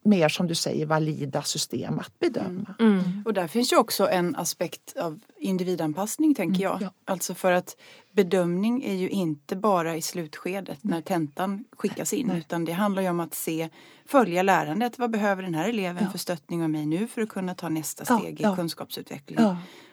mer 0.04 0.30
som 0.30 0.48
du 0.48 0.56
säger 0.56 0.86
valida 0.86 1.42
system 1.42 2.00
att 2.00 2.20
bedöma. 2.20 2.76
Mm. 2.80 3.00
Mm. 3.00 3.24
Och 3.26 3.34
där 3.34 3.48
finns 3.48 3.74
ju 3.74 3.78
också 3.78 4.10
en 4.10 4.36
aspekt 4.36 4.98
av 4.98 5.20
individanpassning 5.38 6.36
tänker 6.36 6.62
mm. 6.62 6.72
jag. 6.72 6.82
Ja. 6.82 6.92
Alltså 7.06 7.36
för 7.36 7.52
att 7.52 7.78
bedömning 8.12 8.84
är 8.84 8.94
ju 8.94 9.10
inte 9.10 9.56
bara 9.56 9.96
i 9.96 10.02
slutskedet 10.02 10.84
när 10.84 11.02
tentan 11.02 11.66
skickas 11.78 12.14
in 12.14 12.28
Nej. 12.28 12.38
utan 12.38 12.66
det 12.66 12.72
handlar 12.72 13.02
ju 13.02 13.10
om 13.10 13.20
att 13.20 13.34
se, 13.34 13.70
följa 14.06 14.44
lärandet. 14.44 15.00
Vad 15.00 15.12
behöver 15.12 15.44
den 15.44 15.56
här 15.56 15.70
eleven 15.70 16.04
ja. 16.04 16.12
för 16.12 16.18
stöttning 16.18 16.64
av 16.64 16.70
mig 16.70 16.86
nu 16.86 17.08
för 17.08 17.22
att 17.22 17.30
kunna 17.30 17.56
ta 17.56 17.70
nästa 17.70 18.06
steg 18.06 18.42
ja. 18.42 18.54
i 18.54 18.56
kunskapsutveckling 18.56 19.40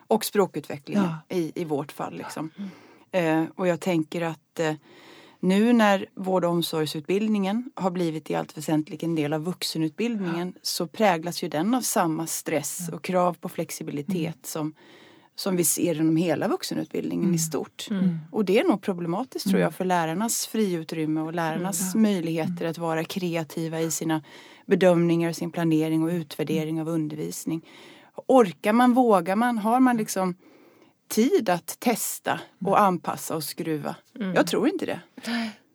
och 0.07 0.25
språkutveckling 0.25 0.99
i, 1.29 1.53
i 1.55 1.65
vårt 1.65 1.93
fall. 1.93 2.17
Liksom. 2.17 2.51
Eh, 3.11 3.45
och 3.55 3.67
jag 3.69 3.81
tänker 3.81 4.23
att 4.23 4.61
eh, 4.61 4.75
nu 5.47 5.73
när 5.73 6.07
vård 6.15 6.45
och 6.45 6.51
omsorgsutbildningen 6.51 7.71
har 7.75 7.91
blivit 7.91 8.31
i 8.31 8.35
allt 8.35 8.59
väsentligt 8.59 9.03
en 9.03 9.15
del 9.15 9.33
av 9.33 9.45
vuxenutbildningen 9.45 10.53
ja. 10.55 10.61
så 10.63 10.87
präglas 10.87 11.43
ju 11.43 11.49
den 11.49 11.75
av 11.75 11.81
samma 11.81 12.27
stress 12.27 12.89
och 12.93 13.03
krav 13.03 13.35
på 13.35 13.49
flexibilitet 13.49 14.15
mm. 14.17 14.35
som, 14.43 14.75
som 15.37 15.57
vi 15.57 15.65
ser 15.65 16.01
inom 16.01 16.17
hela 16.17 16.49
vuxenutbildningen 16.49 17.25
mm. 17.25 17.35
i 17.35 17.39
stort. 17.39 17.87
Mm. 17.91 18.19
Och 18.33 18.45
det 18.45 18.59
är 18.59 18.65
nog 18.65 18.83
problematiskt 18.83 19.49
tror 19.49 19.61
jag 19.61 19.67
mm. 19.67 19.73
för 19.73 19.85
lärarnas 19.85 20.47
friutrymme 20.47 21.21
och 21.21 21.35
lärarnas 21.35 21.95
möjligheter 21.95 22.61
mm. 22.61 22.71
att 22.71 22.79
vara 22.79 23.05
kreativa 23.05 23.81
i 23.81 23.91
sina 23.91 24.23
bedömningar, 24.67 25.33
sin 25.33 25.51
planering 25.51 26.03
och 26.03 26.11
utvärdering 26.11 26.81
av 26.81 26.89
undervisning. 26.89 27.65
Orkar 28.27 28.73
man, 28.73 28.95
vågar 28.95 29.37
man, 29.37 29.59
har 29.59 29.81
man 29.81 29.97
liksom 29.97 30.35
tid 31.09 31.49
att 31.49 31.81
testa 31.81 32.41
och 32.65 32.81
anpassa 32.81 33.37
och 33.37 33.45
skruva? 33.45 33.97
Mm. 34.21 34.35
Jag 34.35 34.47
tror 34.47 34.69
inte 34.69 34.87
det. 34.87 35.01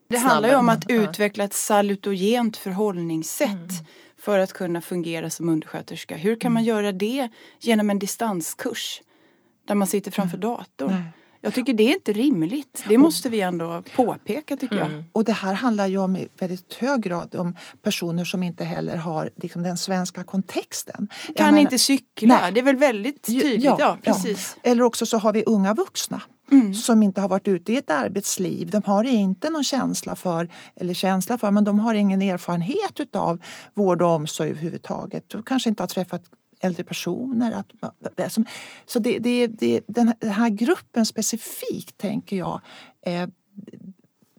Det 0.08 0.18
Snabba. 0.18 0.34
handlar 0.34 0.50
ju 0.50 0.56
om 0.56 0.70
att 0.70 0.90
utveckla 0.90 1.44
ett 1.44 1.54
salutogent 1.54 2.58
förhållningssätt 2.58 3.50
mm. 3.50 3.86
för 4.18 4.40
att 4.40 4.54
kunna 4.54 4.82
fungera 4.82 5.30
som 5.30 5.50
undersköterska. 5.50 6.16
Hur 6.16 6.36
kan 6.36 6.54
man 6.54 6.64
mm. 6.64 6.76
göra 6.76 6.92
det 6.92 7.30
genom 7.60 7.90
en 7.90 8.00
distanskurs 8.00 9.02
där 9.68 9.76
man 9.76 9.88
sitter 9.88 10.12
framför 10.12 10.38
mm. 10.38 10.50
datorn? 10.50 11.04
Jag 11.42 11.54
tycker 11.54 11.74
det 11.74 11.84
är 11.84 11.94
inte 11.94 12.14
rimligt. 12.14 12.84
Det 12.88 12.98
måste 12.98 13.30
vi 13.30 13.42
ändå 13.42 13.84
påpeka 13.96 14.58
tycker 14.58 14.76
jag. 14.76 14.88
Mm. 14.88 15.04
Och 15.12 15.24
det 15.24 15.32
här 15.32 15.54
handlar 15.54 15.88
ju 15.88 15.98
om 15.98 16.16
i 16.16 16.28
väldigt 16.40 16.74
hög 16.74 17.02
grad 17.02 17.36
om 17.36 17.56
personer 17.82 18.26
som 18.26 18.44
inte 18.44 18.64
heller 18.64 18.98
har 18.98 19.30
liksom, 19.36 19.64
den 19.64 19.78
svenska 19.78 20.24
kontexten. 20.24 21.08
Kan 21.36 21.46
menar, 21.46 21.60
inte 21.60 21.80
cykla, 21.80 22.40
nej. 22.42 22.52
det 22.52 22.60
är 22.60 22.64
väl 22.64 22.76
väldigt 22.76 23.24
tydligt. 23.24 23.64
Ja, 23.64 23.76
ja 23.80 23.98
precis. 24.04 24.58
Ja. 24.64 24.72
Eller 24.72 24.84
också 24.84 25.06
så 25.06 25.18
har 25.18 25.34
vi 25.34 25.44
unga 25.46 25.74
vuxna 25.74 26.22
Mm. 26.52 26.74
som 26.74 27.04
inte 27.04 27.22
har 27.22 27.30
varit 27.30 27.48
ute 27.48 27.74
i 27.74 27.78
ett 27.78 27.90
arbetsliv. 27.90 28.70
De 28.70 28.82
har 28.86 29.04
inte 29.04 29.50
någon 29.50 29.64
känsla 29.64 30.16
för, 30.16 30.50
eller 30.76 30.94
känsla 30.94 31.38
för, 31.38 31.52
men 31.52 31.64
de 31.64 31.80
har 31.80 31.94
ingen 31.94 32.22
erfarenhet 32.22 33.00
utav 33.00 33.40
vård 33.74 34.02
och 34.02 34.10
omsorg 34.10 34.50
överhuvudtaget. 34.50 35.30
De 35.30 35.44
kanske 35.44 35.70
inte 35.70 35.84
har 35.84 35.88
träffat 35.88 36.24
äldre 36.62 36.84
personer. 36.84 37.52
Att, 37.52 37.72
så 38.86 39.00
det, 39.00 39.20
det, 39.20 39.48
det, 39.48 39.82
den 39.88 40.14
här 40.22 40.50
gruppen 40.50 41.06
specifikt, 41.06 41.98
tänker 41.98 42.38
jag, 42.38 42.62
eh, 43.06 43.28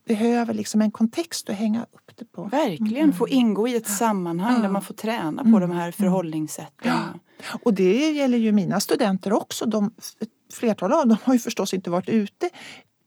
behöver 0.07 0.55
liksom 0.55 0.83
en 0.83 0.91
kontext 0.91 1.51
att 1.51 1.57
hänga 1.57 1.83
upp 1.83 2.11
det 2.19 2.25
på. 2.25 2.45
Verkligen, 2.45 3.05
mm. 3.05 3.13
få 3.13 3.29
ingå 3.29 3.69
i 3.69 3.77
ett 3.77 3.89
sammanhang 3.89 4.55
ja. 4.57 4.63
där 4.63 4.69
man 4.69 4.83
får 4.83 4.95
träna 4.95 5.43
på 5.43 5.49
mm. 5.49 5.61
de 5.61 5.71
här 5.71 5.83
mm. 5.83 5.93
förhållningssätten. 5.93 6.93
Ja. 6.93 7.03
Och 7.63 7.75
det 7.75 8.11
gäller 8.11 8.39
ju 8.39 8.53
mina 8.53 8.81
studenter 8.81 9.33
också. 9.33 9.67
De, 9.67 9.95
flertal 10.53 10.93
av 10.93 11.09
dem 11.09 11.17
har 11.25 11.33
ju 11.33 11.39
förstås 11.39 11.75
inte 11.75 11.91
varit 11.91 12.09
ute 12.09 12.51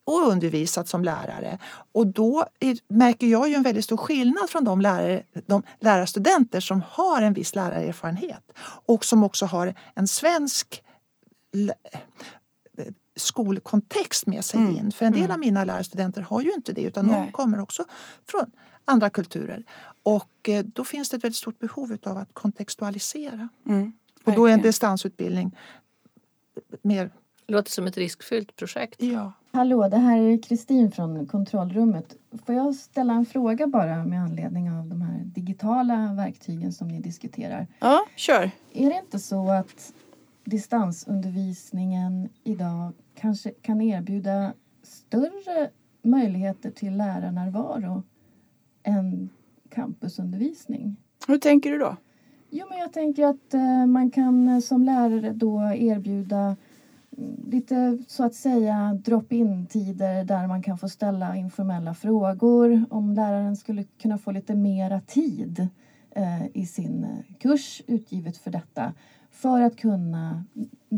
och 0.06 0.28
undervisat 0.28 0.88
som 0.88 1.04
lärare. 1.04 1.60
Och 1.92 2.08
då 2.08 2.46
är, 2.60 2.78
märker 2.88 3.28
jag 3.28 3.50
ju 3.50 3.56
en 3.56 3.64
väldigt 3.64 3.86
stor 3.86 3.98
skillnad 3.98 4.50
från 4.50 4.64
de, 4.64 4.82
lärare, 4.82 5.24
de 5.46 5.64
lärarstudenter 5.80 6.60
som 6.60 6.84
har 6.90 7.22
en 7.22 7.34
viss 7.34 7.56
lärarerfarenhet 7.56 8.52
och 8.86 9.06
som 9.06 9.24
också 9.24 9.46
har 9.46 9.74
en 9.96 10.08
svensk 10.08 10.84
skolkontext 13.16 14.28
med 14.28 14.46
sig 14.46 14.60
mm. 14.60 14.78
in. 14.78 14.92
För 14.92 15.06
en 15.06 15.12
del 15.12 15.22
mm. 15.22 15.32
av 15.32 15.40
mina 15.40 15.64
lärarstudenter 15.64 16.22
har 16.22 16.42
ju 16.42 16.54
inte 16.54 16.74
det 16.74 16.82
utan 16.82 17.06
Nej. 17.06 17.26
de 17.26 17.32
kommer 17.32 17.60
också 17.60 17.86
från 18.32 18.52
andra 18.86 19.10
kulturer. 19.10 19.64
Och 20.04 20.50
eh, 20.50 20.66
då 20.66 20.84
finns 20.84 21.10
det 21.10 21.18
ett 21.18 21.24
väldigt 21.24 21.38
stort 21.38 21.60
behov 21.60 21.98
av 22.04 22.18
att 22.18 22.34
kontextualisera. 22.34 23.50
Mm. 23.66 23.94
Och 24.24 24.34
då 24.34 24.46
är 24.46 24.54
en 24.54 24.62
distansutbildning 24.62 25.58
mer... 26.82 27.12
Låter 27.48 27.72
som 27.72 27.88
ett 27.88 27.98
riskfyllt 27.98 28.56
projekt. 28.56 29.02
Ja. 29.02 29.34
Hallå, 29.52 29.88
det 29.90 29.98
här 29.98 30.22
är 30.22 30.42
Kristin 30.42 30.92
från 30.92 31.26
kontrollrummet. 31.26 32.18
Får 32.46 32.56
jag 32.56 32.76
ställa 32.76 33.14
en 33.14 33.26
fråga 33.26 33.68
bara 33.68 34.06
med 34.06 34.22
anledning 34.22 34.72
av 34.72 34.86
de 34.86 35.02
här 35.02 35.22
digitala 35.24 36.14
verktygen 36.14 36.74
som 36.74 36.88
ni 36.88 37.00
diskuterar? 37.00 37.68
Ja, 37.80 38.06
kör. 38.16 38.52
Är 38.74 38.90
det 38.90 39.00
inte 39.04 39.20
så 39.20 39.50
att 39.50 39.94
distansundervisningen 40.44 42.30
idag 42.44 42.94
kanske 43.16 43.50
kan 43.50 43.82
erbjuda 43.82 44.54
större 44.84 45.70
möjligheter 46.02 46.72
till 46.72 46.98
lärarnärvaro 46.98 48.04
än 48.84 49.30
campusundervisning? 49.70 50.96
Hur 51.28 51.38
tänker 51.38 51.72
du 51.72 51.78
då? 51.78 51.98
Jo, 52.50 52.66
men 52.70 52.78
jag 52.78 52.94
tänker 52.94 53.26
att 53.26 53.54
eh, 53.54 53.86
man 53.86 54.12
kan 54.12 54.62
som 54.62 54.84
lärare 54.84 55.32
då 55.34 55.62
erbjuda 55.76 56.56
lite 57.48 57.98
så 58.08 58.24
att 58.24 58.36
säga 58.36 59.00
drop-in 59.06 59.66
tider 59.66 60.24
där 60.24 60.48
man 60.48 60.62
kan 60.62 60.78
få 60.78 60.90
ställa 60.90 61.36
informella 61.36 61.94
frågor. 61.94 62.86
Om 62.90 63.14
läraren 63.14 63.56
skulle 63.56 63.84
kunna 63.84 64.18
få 64.18 64.32
lite 64.32 64.56
mera 64.56 65.02
tid 65.02 65.68
eh, 66.16 66.46
i 66.54 66.66
sin 66.66 67.04
eh, 67.04 67.36
kurs 67.40 67.82
utgivet 67.88 68.38
för 68.38 68.52
detta 68.52 68.94
för 69.32 69.62
att 69.62 69.78
kunna 69.78 70.44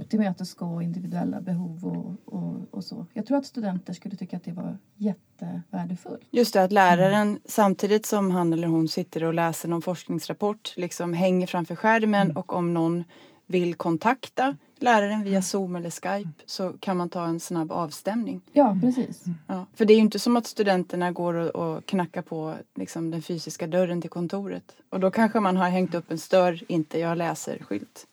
tillmötesgå 0.10 0.82
individuella 0.82 1.42
behov 1.42 1.86
och, 1.86 2.34
och, 2.34 2.68
och, 2.72 2.84
så. 2.84 3.06
Jag 3.14 3.26
tror 3.26 3.38
att 3.38 3.46
studenter 3.46 3.94
skulle 3.94 4.16
tycka 4.16 4.38
att 4.38 4.44
det 4.44 4.52
var 4.52 4.78
jättevärdefullt. 4.96 6.28
Just 6.32 6.54
det, 6.54 6.64
att 6.64 6.72
läraren 6.72 7.28
mm. 7.28 7.40
samtidigt 7.46 8.06
som 8.06 8.32
han 8.32 8.54
eller 8.54 8.68
hon 8.68 8.88
sitter 8.88 9.24
och 9.24 9.34
läser 9.34 9.70
någon 9.70 9.82
forskningsrapport 9.82 10.74
liksom 10.78 11.14
hänger 11.14 11.48
framför 11.48 11.76
skärmen 11.76 12.22
mm. 12.22 12.38
och 12.38 12.54
om 12.54 12.74
någon 12.74 13.04
vill 13.48 13.76
kontakta 13.76 14.56
läraren 14.84 15.24
via 15.24 15.42
Zoom 15.42 15.76
eller 15.76 15.90
Skype 15.90 16.44
så 16.46 16.74
kan 16.80 16.98
man 16.98 17.10
ta 17.10 17.26
en 17.26 17.40
snabb 17.40 17.72
avstämning. 17.72 18.42
Ja, 18.52 18.78
precis. 18.82 19.24
Ja, 19.48 19.66
för 19.74 19.86
det 19.86 19.94
är 19.94 19.96
ju 19.96 20.02
inte 20.02 20.20
som 20.20 20.38
att 20.38 20.48
studenterna 20.48 21.12
går 21.12 21.34
och, 21.34 21.56
och 21.56 21.86
knackar 21.86 22.22
på 22.22 22.56
liksom, 22.76 23.12
den 23.12 23.22
fysiska 23.22 23.68
dörren 23.68 24.02
till 24.02 24.10
kontoret. 24.10 24.76
Och 24.90 25.00
då 25.00 25.12
kanske 25.12 25.40
man 25.40 25.58
har 25.58 25.70
hängt 25.70 25.96
upp 25.96 26.12
en 26.12 26.18
stör, 26.18 26.64
inte 26.68 27.00
jag 27.00 27.18
läser-skylt. 27.18 28.08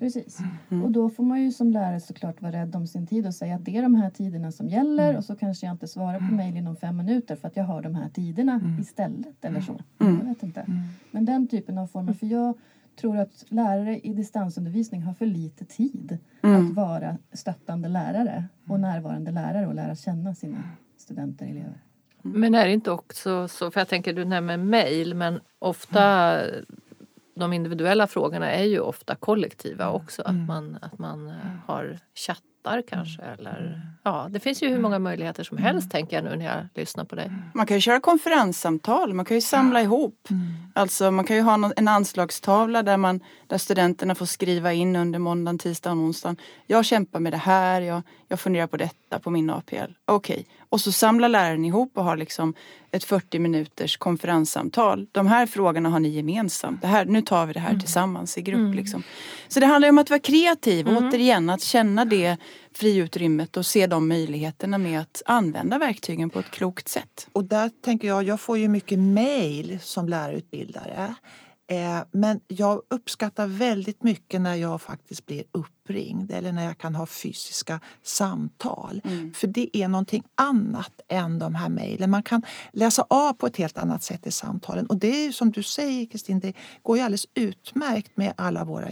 Precis. 0.00 0.38
Mm. 0.70 0.84
Och 0.84 0.90
då 0.90 1.10
får 1.10 1.24
man 1.24 1.42
ju 1.42 1.52
som 1.52 1.70
lärare 1.70 2.00
såklart 2.00 2.42
vara 2.42 2.52
rädd 2.52 2.76
om 2.76 2.86
sin 2.86 3.06
tid 3.06 3.26
och 3.26 3.34
säga 3.34 3.54
att 3.54 3.64
det 3.64 3.76
är 3.76 3.82
de 3.82 3.94
här 3.94 4.10
tiderna 4.10 4.52
som 4.52 4.68
gäller 4.68 5.04
mm. 5.04 5.16
och 5.16 5.24
så 5.24 5.36
kanske 5.36 5.66
jag 5.66 5.74
inte 5.74 5.88
svarar 5.88 6.18
på 6.18 6.34
mejl 6.34 6.56
inom 6.56 6.76
fem 6.76 6.96
minuter 6.96 7.36
för 7.36 7.48
att 7.48 7.56
jag 7.56 7.64
har 7.64 7.82
de 7.82 7.94
här 7.94 8.08
tiderna 8.08 8.52
mm. 8.52 8.80
istället 8.80 9.44
eller 9.44 9.60
så. 9.60 9.80
Mm. 9.98 10.18
Jag 10.18 10.24
vet 10.24 10.42
inte. 10.42 10.60
Mm. 10.60 10.78
Men 11.10 11.24
den 11.24 11.48
typen 11.48 11.78
av 11.78 11.86
former, 11.86 12.12
för 12.12 12.26
jag 12.26 12.54
tror 13.00 13.18
att 13.18 13.44
lärare 13.48 13.98
i 13.98 14.12
distansundervisning 14.12 15.02
har 15.02 15.14
för 15.14 15.26
lite 15.26 15.64
tid 15.64 16.18
mm. 16.42 16.66
att 16.66 16.74
vara 16.74 17.18
stöttande 17.32 17.88
lärare 17.88 18.44
och 18.68 18.80
närvarande 18.80 19.30
lärare 19.30 19.66
och 19.66 19.74
lära 19.74 19.94
känna 19.94 20.34
sina 20.34 20.62
studenter 20.96 21.44
och 21.44 21.50
elever. 21.50 21.80
Men 22.22 22.54
är 22.54 22.66
det 22.66 22.72
inte 22.72 22.90
också 22.90 23.48
så, 23.48 23.70
för 23.70 23.80
jag 23.80 23.88
tänker 23.88 24.12
du 24.12 24.24
nämner 24.24 24.56
mejl 24.56 25.14
men 25.14 25.40
ofta 25.58 26.36
de 27.34 27.52
individuella 27.52 28.06
frågorna 28.06 28.50
är 28.50 28.64
ju 28.64 28.80
ofta 28.80 29.14
kollektiva 29.14 29.90
också. 29.90 30.22
Att 30.22 30.46
man, 30.46 30.78
att 30.82 30.98
man 30.98 31.28
eh, 31.28 31.34
har 31.66 31.98
chatt 32.14 32.42
chattar 32.62 32.82
kanske. 32.82 33.22
Eller, 33.22 33.80
ja, 34.04 34.26
det 34.30 34.40
finns 34.40 34.62
ju 34.62 34.68
hur 34.68 34.78
många 34.78 34.98
möjligheter 34.98 35.44
som 35.44 35.58
helst 35.58 35.90
tänker 35.90 36.16
jag 36.16 36.24
nu 36.24 36.36
när 36.36 36.44
jag 36.44 36.66
lyssnar 36.74 37.04
på 37.04 37.14
dig. 37.14 37.32
Man 37.54 37.66
kan 37.66 37.76
ju 37.76 37.80
köra 37.80 38.00
konferenssamtal, 38.00 39.14
man 39.14 39.24
kan 39.24 39.36
ju 39.36 39.40
samla 39.40 39.82
ihop. 39.82 40.28
Alltså 40.74 41.10
man 41.10 41.24
kan 41.24 41.36
ju 41.36 41.42
ha 41.42 41.72
en 41.76 41.88
anslagstavla 41.88 42.82
där, 42.82 42.96
man, 42.96 43.20
där 43.46 43.58
studenterna 43.58 44.14
får 44.14 44.26
skriva 44.26 44.72
in 44.72 44.96
under 44.96 45.18
måndagen, 45.18 45.58
tisdagen, 45.58 45.98
onsdagen. 45.98 46.36
Jag 46.66 46.84
kämpar 46.84 47.20
med 47.20 47.32
det 47.32 47.36
här, 47.36 47.80
jag, 47.80 48.02
jag 48.28 48.40
funderar 48.40 48.66
på 48.66 48.76
detta 48.76 49.18
på 49.18 49.30
min 49.30 49.50
APL. 49.50 49.76
Okej, 50.04 50.34
okay. 50.34 50.44
och 50.68 50.80
så 50.80 50.92
samlar 50.92 51.28
läraren 51.28 51.64
ihop 51.64 51.92
och 51.94 52.04
har 52.04 52.16
liksom 52.16 52.54
ett 52.92 53.04
40 53.04 53.38
minuters 53.38 53.96
konferenssamtal. 53.96 55.06
De 55.12 55.26
här 55.26 55.46
frågorna 55.46 55.88
har 55.88 56.00
ni 56.00 56.08
gemensamt. 56.08 56.82
Det 56.82 56.86
här, 56.86 57.04
nu 57.04 57.22
tar 57.22 57.46
vi 57.46 57.52
det 57.52 57.60
här 57.60 57.68
mm. 57.68 57.80
tillsammans 57.80 58.38
i 58.38 58.42
grupp. 58.42 58.58
Mm. 58.58 58.74
Liksom. 58.74 59.02
Så 59.48 59.60
det 59.60 59.66
handlar 59.66 59.88
om 59.88 59.98
att 59.98 60.10
vara 60.10 60.20
kreativ, 60.20 60.88
mm. 60.88 61.08
återigen 61.08 61.50
att 61.50 61.62
känna 61.62 62.04
det 62.04 62.36
friutrymmet 62.74 63.56
och 63.56 63.66
se 63.66 63.86
de 63.86 64.08
möjligheterna 64.08 64.78
med 64.78 65.00
att 65.00 65.22
använda 65.26 65.78
verktygen 65.78 66.30
på 66.30 66.38
ett 66.38 66.50
klokt 66.50 66.88
sätt. 66.88 67.28
Och 67.32 67.44
där 67.44 67.70
tänker 67.84 68.08
jag, 68.08 68.22
jag 68.22 68.40
får 68.40 68.58
ju 68.58 68.68
mycket 68.68 68.98
mejl 68.98 69.78
som 69.82 70.08
lärarutbildare 70.08 71.14
Eh, 71.70 72.02
men 72.10 72.40
jag 72.48 72.82
uppskattar 72.88 73.46
väldigt 73.46 74.02
mycket 74.02 74.40
när 74.40 74.54
jag 74.54 74.82
faktiskt 74.82 75.26
blir 75.26 75.44
uppringd 75.52 76.30
eller 76.30 76.52
när 76.52 76.64
jag 76.64 76.78
kan 76.78 76.94
ha 76.94 77.06
fysiska 77.06 77.80
samtal. 78.02 79.00
Mm. 79.04 79.34
För 79.34 79.46
det 79.46 79.76
är 79.76 79.88
någonting 79.88 80.24
annat 80.34 80.92
än 81.08 81.38
de 81.38 81.54
här 81.54 81.68
mejlen. 81.68 82.10
Man 82.10 82.22
kan 82.22 82.42
läsa 82.72 83.06
av 83.08 83.32
på 83.32 83.46
ett 83.46 83.56
helt 83.56 83.78
annat 83.78 84.02
sätt 84.02 84.26
i 84.26 84.30
samtalen. 84.30 84.86
Och 84.86 84.96
det 84.96 85.26
är 85.26 85.32
som 85.32 85.50
du 85.50 85.62
säger 85.62 86.06
Kristin, 86.06 86.40
det 86.40 86.52
går 86.82 86.96
ju 86.96 87.02
alldeles 87.02 87.26
utmärkt 87.34 88.16
med 88.16 88.32
alla 88.36 88.64
våra 88.64 88.90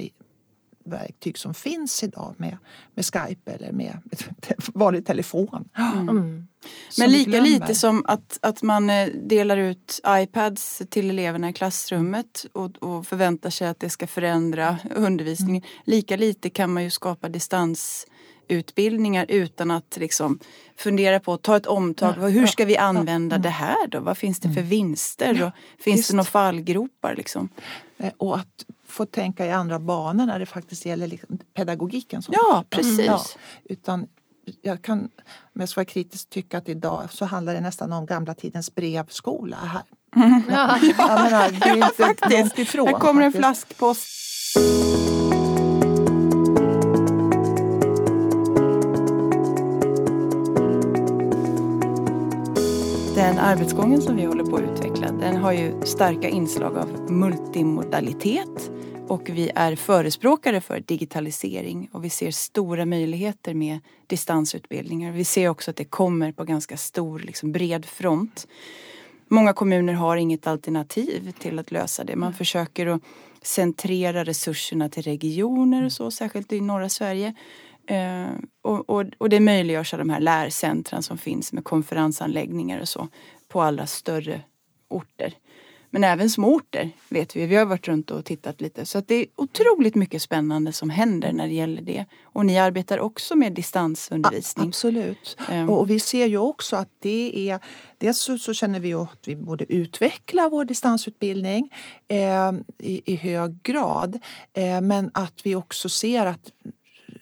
verktyg 0.89 1.39
som 1.39 1.55
finns 1.55 2.03
idag 2.03 2.35
med, 2.37 2.57
med 2.95 3.05
Skype 3.05 3.53
eller 3.53 3.73
med 3.73 3.99
vanlig 4.75 5.07
telefon. 5.07 5.69
Mm. 5.77 6.09
Mm. 6.09 6.49
Men 6.99 7.11
lika 7.11 7.41
lite 7.41 7.75
som 7.75 8.05
att, 8.07 8.39
att 8.43 8.63
man 8.63 8.91
eh, 8.91 9.09
delar 9.09 9.57
ut 9.57 10.01
iPads 10.09 10.83
till 10.91 11.11
eleverna 11.11 11.49
i 11.51 11.53
klassrummet 11.53 12.47
och, 12.53 12.83
och 12.83 13.07
förväntar 13.07 13.51
sig 13.51 13.69
att 13.69 13.81
det 13.81 13.91
ska 13.91 14.07
förändra 14.07 14.79
undervisningen. 14.95 15.63
Mm. 15.63 15.83
Lika 15.85 16.17
lite 16.17 16.51
kan 16.51 16.73
man 16.73 16.85
ju 16.85 16.91
skapa 16.91 17.29
distansutbildningar 17.29 19.27
utan 19.29 19.71
att 19.71 19.97
liksom 20.01 20.39
fundera 20.77 21.21
på, 21.21 21.37
ta 21.37 21.57
ett 21.57 21.67
omtag. 21.67 22.15
Ja, 22.19 22.27
hur 22.27 22.47
ska 22.47 22.65
vi 22.65 22.77
använda 22.77 23.37
ja, 23.37 23.43
det 23.43 23.49
här 23.49 23.87
då? 23.87 24.01
Vad 24.01 24.19
finns 24.19 24.41
det 24.41 24.49
för 24.49 24.61
mm. 24.61 24.69
vinster? 24.69 25.43
Och 25.43 25.51
finns 25.79 25.97
just. 25.97 26.11
det 26.11 26.17
några 26.17 26.31
fallgropar? 26.31 27.15
Liksom? 27.17 27.49
Eh, 27.99 28.13
och 28.17 28.37
att 28.37 28.65
få 28.89 29.07
tänka 29.07 29.47
i 29.47 29.51
andra 29.51 29.79
banor 29.79 30.27
när 30.27 30.39
det 30.39 30.47
faktiskt 30.47 30.87
gäller 30.87 31.07
liksom 31.07 31.39
pedagogiken. 31.55 32.23
Som 32.23 32.35
ja, 32.37 32.65
precis. 32.71 33.07
Ja, 33.07 33.21
utan 33.65 34.07
jag 34.63 34.83
kan, 34.83 34.99
om 35.55 35.61
jag 35.61 35.69
ska 35.69 35.79
vara 35.79 35.87
kritisk, 35.87 36.31
tycka 36.31 36.59
att 36.59 36.69
idag 36.69 37.09
så 37.11 37.25
handlar 37.25 37.55
det 37.55 37.61
nästan 37.61 37.93
om 37.93 38.07
gamla 38.07 38.35
tidens 38.35 38.75
brevskola 38.75 39.57
här. 39.57 39.83
Mm. 40.17 40.43
Ja. 40.51 40.79
Jag 40.99 41.23
menar, 41.23 41.51
det 41.51 41.69
är 41.69 41.77
inte 41.77 41.93
ja, 41.99 42.07
faktiskt. 42.07 42.59
ifrån. 42.59 42.87
Här 42.87 42.95
kommer 42.95 43.23
en 43.23 43.33
flaskpost. 43.33 44.09
Den 53.15 53.39
arbetsgången 53.39 54.03
som 54.03 54.17
vi 54.17 54.25
håller 54.25 54.45
på 54.45 54.57
att 54.57 54.63
utveckla 54.63 55.13
den 55.13 55.37
har 55.37 55.53
ju 55.53 55.83
starka 55.85 56.29
inslag 56.29 56.79
av 56.79 57.11
multimodalitet 57.11 58.71
och 59.09 59.29
vi 59.29 59.51
är 59.55 59.77
förespråkare 59.77 60.61
för 60.61 60.81
digitalisering 60.81 61.89
och 61.93 62.05
vi 62.05 62.11
ser 62.11 62.31
stora 62.31 62.87
möjligheter 62.87 63.55
med 63.55 63.81
distansutbildningar. 64.07 65.13
Vi 65.13 65.25
ser 65.25 65.49
också 65.49 65.71
att 65.71 65.77
det 65.77 65.85
kommer 65.85 66.33
på 66.33 66.45
ganska 66.45 66.77
stor, 66.77 67.19
liksom 67.19 67.53
bred 67.53 67.87
front. 67.87 68.47
Många 69.29 69.53
kommuner 69.53 69.93
har 69.93 70.17
inget 70.17 70.47
alternativ 70.47 71.33
till 71.39 71.59
att 71.59 71.71
lösa 71.71 72.05
det. 72.05 72.17
Man 72.17 72.35
försöker 72.35 72.87
att 72.87 73.03
centrera 73.43 74.25
resurserna 74.25 74.89
till 74.89 75.03
regioner 75.03 75.85
och 75.85 75.93
så, 75.93 76.11
särskilt 76.11 76.53
i 76.53 76.61
norra 76.61 76.89
Sverige. 76.89 77.35
Eh, 77.87 78.27
och, 78.63 78.91
och, 78.91 79.05
och 79.19 79.29
det 79.29 79.41
möjliggörs 79.41 79.93
av 79.93 79.99
de 79.99 80.11
här 80.11 80.21
lärcentran 80.21 81.03
som 81.03 81.19
finns 81.19 81.53
med 81.53 81.65
konferensanläggningar 81.65 82.81
och 82.81 82.89
så 82.89 83.09
på 83.49 83.63
alla 83.63 83.87
större 83.87 84.41
orter. 84.89 85.35
Men 85.91 86.05
även 86.05 86.31
små 86.31 86.55
orter 86.55 86.91
vet 87.09 87.37
vi. 87.37 87.47
Vi 87.47 87.57
har 87.57 87.65
varit 87.65 87.89
runt 87.89 88.11
och 88.11 88.25
tittat 88.25 88.61
lite. 88.61 88.87
Så 88.87 88.99
att 88.99 89.09
det 89.09 89.15
är 89.15 89.27
otroligt 89.37 89.95
mycket 89.95 90.23
spännande 90.23 90.73
som 90.73 90.91
händer 90.91 91.33
när 91.33 91.49
det 91.49 91.55
gäller 91.55 91.83
det. 91.83 92.05
Och 92.23 92.47
ni 92.47 92.59
arbetar 92.59 92.99
också 92.99 93.37
med 93.37 93.53
distansundervisning. 93.53 94.65
Ja, 94.65 94.69
absolut. 94.69 95.37
Um. 95.51 95.71
Och 95.71 95.91
vi 95.91 96.01
ser 96.01 96.27
ju 96.27 96.39
också 96.39 96.77
att 96.77 96.91
det 96.99 97.51
är... 97.51 97.61
Dels 97.99 98.19
så, 98.19 98.39
så 98.39 98.55
känner 98.55 98.81
vi 98.81 98.95
att 98.95 99.23
vi 99.29 99.37
borde 99.37 99.73
utveckla 99.73 100.49
vår 100.49 100.65
distansutbildning 100.65 101.73
eh, 102.09 102.53
i, 102.79 103.13
i, 103.13 103.17
hög 103.17 103.63
grad. 103.63 104.19
Eh, 104.53 104.81
men 104.81 105.11
att 105.15 105.41
vi 105.45 105.55
också 105.55 105.89
ser 105.89 106.27
att 106.27 106.51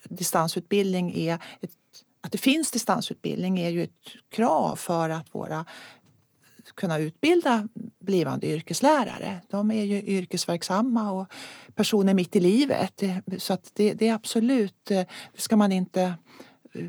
distansutbildning 0.09 1.13
är 1.17 1.35
ett 1.61 1.71
att 2.27 2.33
det 2.33 2.39
finns 2.39 2.71
distansutbildning 2.71 3.61
är 3.61 3.71
ju 3.71 3.83
ett 3.83 3.91
krav 4.31 4.77
för 4.77 5.11
att 5.11 5.35
våra 5.35 5.65
kunna 6.77 6.99
utbilda 6.99 7.69
blivande 7.99 8.47
yrkeslärare. 8.47 9.41
De 9.51 9.71
är 9.71 9.85
ju 9.85 10.03
yrkesverksamma 10.03 11.13
och 11.13 11.27
personer 11.75 12.15
mitt 12.15 12.37
i 12.37 12.41
livet. 12.41 13.03
Så 13.39 13.53
att 13.53 13.71
det, 13.75 13.95
det 13.95 14.09
är 14.09 14.15
absolut, 14.15 14.91
eh, 14.91 15.05
det 15.33 15.41
ska 15.41 15.57
man 15.57 15.73
inte 15.73 16.03
eh, 16.73 16.87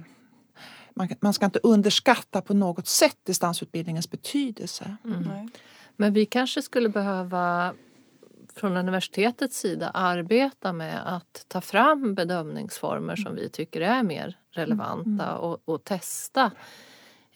man, 0.94 1.10
man, 1.20 1.34
ska 1.34 1.46
inte 1.46 1.60
underskatta 1.64 2.42
på 2.42 2.54
något 2.54 2.88
sätt 2.88 3.18
distansutbildningens 3.24 4.12
betydelse. 4.12 4.98
Mm. 5.06 5.50
Men 5.96 6.14
vi 6.14 6.26
kanske 6.26 6.62
skulle 6.62 6.90
behöva 6.90 7.74
från 8.56 8.78
universitetets 8.78 9.60
sida 9.60 9.90
arbeta 9.90 10.74
med 10.74 11.16
att 11.16 11.46
ta 11.48 11.62
fram 11.62 12.16
bedömningsformer 12.16 13.16
som 13.16 13.36
vi 13.36 13.50
tycker 13.50 13.82
är 13.82 14.04
mer 14.04 14.38
relevanta 14.52 15.26
mm. 15.26 15.38
och, 15.38 15.62
och 15.66 15.84
testa 15.84 16.52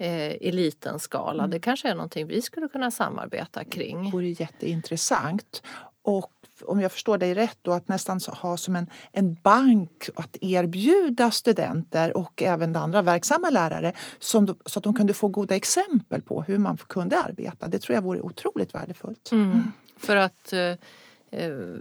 eh, 0.02 0.34
i 0.34 0.52
liten 0.52 1.00
skala. 1.00 1.44
Mm. 1.44 1.52
Det 1.52 1.60
kanske 1.60 1.90
är 1.90 1.96
någonting 1.96 2.28
vi 2.28 2.42
skulle 2.42 2.68
kunna 2.68 2.92
samarbeta 2.92 3.64
kring. 3.64 4.06
Det 4.06 4.12
vore 4.12 4.28
jätteintressant. 4.28 5.64
Och 6.04 6.32
om 6.66 6.82
jag 6.82 6.92
förstår 6.92 7.18
dig 7.18 7.34
rätt, 7.34 7.58
då, 7.62 7.72
att 7.72 7.88
nästan 7.88 8.20
ha 8.28 8.58
som 8.58 8.76
en, 8.76 8.88
en 9.12 9.34
bank 9.34 10.10
att 10.16 10.38
erbjuda 10.42 11.32
studenter 11.32 12.18
och 12.18 12.42
även 12.42 12.76
andra 12.76 13.02
verksamma 13.02 13.50
lärare 13.50 13.94
som, 14.20 14.56
så 14.66 14.80
att 14.80 14.84
de 14.84 14.94
kunde 14.94 15.14
få 15.14 15.28
goda 15.28 15.56
exempel 15.56 16.22
på 16.22 16.42
hur 16.42 16.58
man 16.58 16.78
kunde 16.78 17.18
arbeta. 17.18 17.68
Det 17.68 17.80
tror 17.80 17.96
jag 17.96 18.02
vore 18.02 18.22
otroligt 18.22 18.76
värdefullt. 18.76 19.32
Mm. 19.32 19.72
För 19.98 20.16
att 20.16 20.54
eh, 20.54 20.60
Eh, 20.60 20.76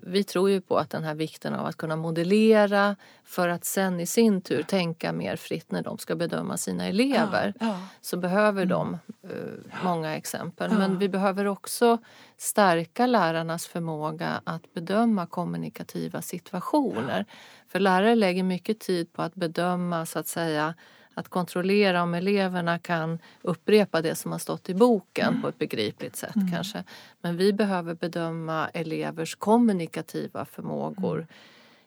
vi 0.03 0.25
tror 0.25 0.51
ju 0.51 0.61
på 0.61 0.79
att 0.79 0.91
den 0.91 1.05
här 1.05 1.15
vikten 1.15 1.55
av 1.55 1.67
att 1.67 1.77
kunna 1.77 1.97
modellera 1.97 2.97
för 3.25 3.49
att 3.49 3.65
sen 3.65 4.01
i 4.01 4.07
sin 4.07 4.41
tur 4.41 4.63
tänka 4.63 5.13
mer 5.13 5.37
fritt 5.37 5.71
när 5.71 5.83
de 5.83 5.99
ska 5.99 6.17
bedöma 6.17 6.57
sina 6.57 6.87
elever. 6.87 7.55
Ja, 7.61 7.67
ja. 7.67 7.81
Så 8.01 8.17
behöver 8.17 8.67
de 8.67 8.99
mm. 9.25 9.37
uh, 9.37 9.85
många 9.85 10.17
exempel. 10.17 10.71
Ja. 10.73 10.79
Men 10.79 10.99
vi 10.99 11.09
behöver 11.09 11.45
också 11.45 11.99
stärka 12.37 13.07
lärarnas 13.07 13.67
förmåga 13.67 14.41
att 14.45 14.75
bedöma 14.75 15.27
kommunikativa 15.27 16.23
situationer. 16.23 17.25
För 17.69 17.81
lärare 17.81 18.15
lägger 18.15 18.43
mycket 18.43 18.81
tid 18.81 19.13
på 19.13 19.23
att 19.23 19.35
bedöma 19.35 20.07
så 20.07 20.19
att 20.19 20.27
säga 20.27 20.75
att 21.20 21.28
kontrollera 21.28 22.02
om 22.02 22.14
eleverna 22.14 22.78
kan 22.78 23.18
upprepa 23.42 24.02
det 24.02 24.14
som 24.14 24.33
har 24.33 24.38
stått 24.38 24.68
i 24.68 24.74
boken 24.74 25.28
mm. 25.28 25.42
på 25.42 25.48
ett 25.48 25.59
begripligt 25.59 26.16
sätt 26.16 26.37
mm. 26.37 26.50
kanske. 26.50 26.85
Men 27.20 27.37
vi 27.37 27.52
behöver 27.52 27.94
bedöma 27.94 28.68
elevers 28.68 29.35
kommunikativa 29.35 30.44
förmågor. 30.44 31.26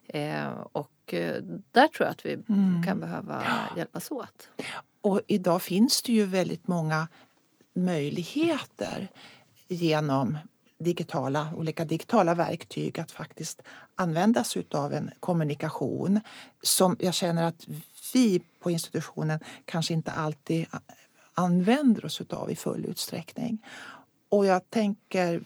Mm. 0.08 0.48
Eh, 0.48 0.68
och 0.72 1.14
eh, 1.14 1.44
där 1.72 1.88
tror 1.88 2.06
jag 2.06 2.12
att 2.12 2.26
vi 2.26 2.34
mm. 2.34 2.84
kan 2.84 3.00
behöva 3.00 3.44
hjälpas 3.78 4.12
åt. 4.12 4.50
Och 5.02 5.22
idag 5.28 5.62
finns 5.62 6.02
det 6.02 6.14
ju 6.14 6.26
väldigt 6.26 6.68
många 6.68 7.08
möjligheter 7.76 9.08
genom 9.68 10.38
digitala, 10.84 11.54
olika 11.56 11.86
digitala 11.86 12.36
verktyg 12.36 13.00
att 13.00 13.12
faktiskt 13.12 13.62
använda 13.96 14.44
sig 14.44 14.66
av 14.72 14.94
en 14.94 15.12
kommunikation 15.20 16.20
som 16.62 16.98
jag 17.00 17.14
känner 17.14 17.44
att 17.44 17.68
vi 18.14 18.42
på 18.60 18.72
institutionen 18.72 19.40
kanske 19.66 19.94
inte 19.94 20.12
alltid 20.12 20.66
använder 21.34 22.06
oss 22.06 22.22
av 22.30 22.52
i 22.52 22.56
full 22.56 22.86
utsträckning. 22.86 23.66
Och 24.30 24.46
jag 24.46 24.70
tänker 24.70 25.44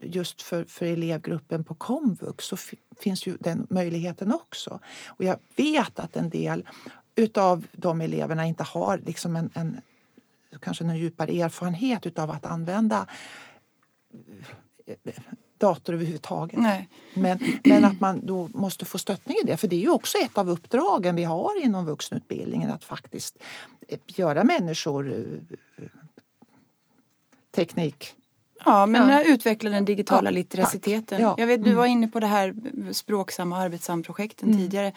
just 0.00 0.42
för, 0.42 0.64
för 0.64 0.86
elevgruppen 0.86 1.64
på 1.64 1.74
komvux 1.74 2.44
så 2.44 2.56
finns 3.00 3.26
ju 3.26 3.36
den 3.40 3.66
möjligheten 3.70 4.34
också. 4.34 4.80
Och 5.06 5.24
jag 5.24 5.38
vet 5.56 5.98
att 5.98 6.16
en 6.16 6.30
del 6.30 6.68
utav 7.14 7.66
de 7.72 8.00
eleverna 8.00 8.46
inte 8.46 8.62
har 8.62 8.98
liksom 8.98 9.36
en, 9.36 9.50
en 9.54 9.80
kanske 10.60 10.84
någon 10.84 10.96
djupare 10.96 11.32
erfarenhet 11.32 12.06
utav 12.06 12.30
att 12.30 12.46
använda 12.46 13.06
dator 15.58 15.92
överhuvudtaget. 15.94 16.58
Nej. 16.60 16.88
Men, 17.14 17.38
men 17.64 17.84
att 17.84 18.00
man 18.00 18.26
då 18.26 18.48
måste 18.54 18.84
få 18.84 18.98
stöttning 18.98 19.36
i 19.42 19.46
det. 19.46 19.56
För 19.56 19.68
det 19.68 19.76
är 19.76 19.80
ju 19.80 19.90
också 19.90 20.18
ett 20.18 20.38
av 20.38 20.50
uppdragen 20.50 21.16
vi 21.16 21.24
har 21.24 21.64
inom 21.64 21.86
vuxenutbildningen 21.86 22.70
att 22.70 22.84
faktiskt 22.84 23.38
eh, 23.88 23.98
göra 24.06 24.44
människor 24.44 25.12
eh, 25.12 25.84
teknik 27.54 28.14
Ja, 28.64 28.86
men 28.86 29.08
Ja. 29.08 29.24
utveckla 29.24 29.70
den 29.70 29.84
digitala 29.84 30.30
Ja, 30.30 30.34
litteraciiteten. 30.34 31.04
tack. 31.06 31.20
Ja. 31.20 31.34
Jag 31.38 31.46
vet, 31.46 31.60
du 31.64 31.70
Mm. 31.70 31.78
var 31.78 31.86
inne 31.86 32.08
på 32.08 32.20
det 32.20 32.26
här 32.26 32.54
språksam 32.92 33.52
och 33.52 33.58
arbetssamprojekten 33.58 34.48
Mm. 34.48 34.58
tidigare. 34.60 34.92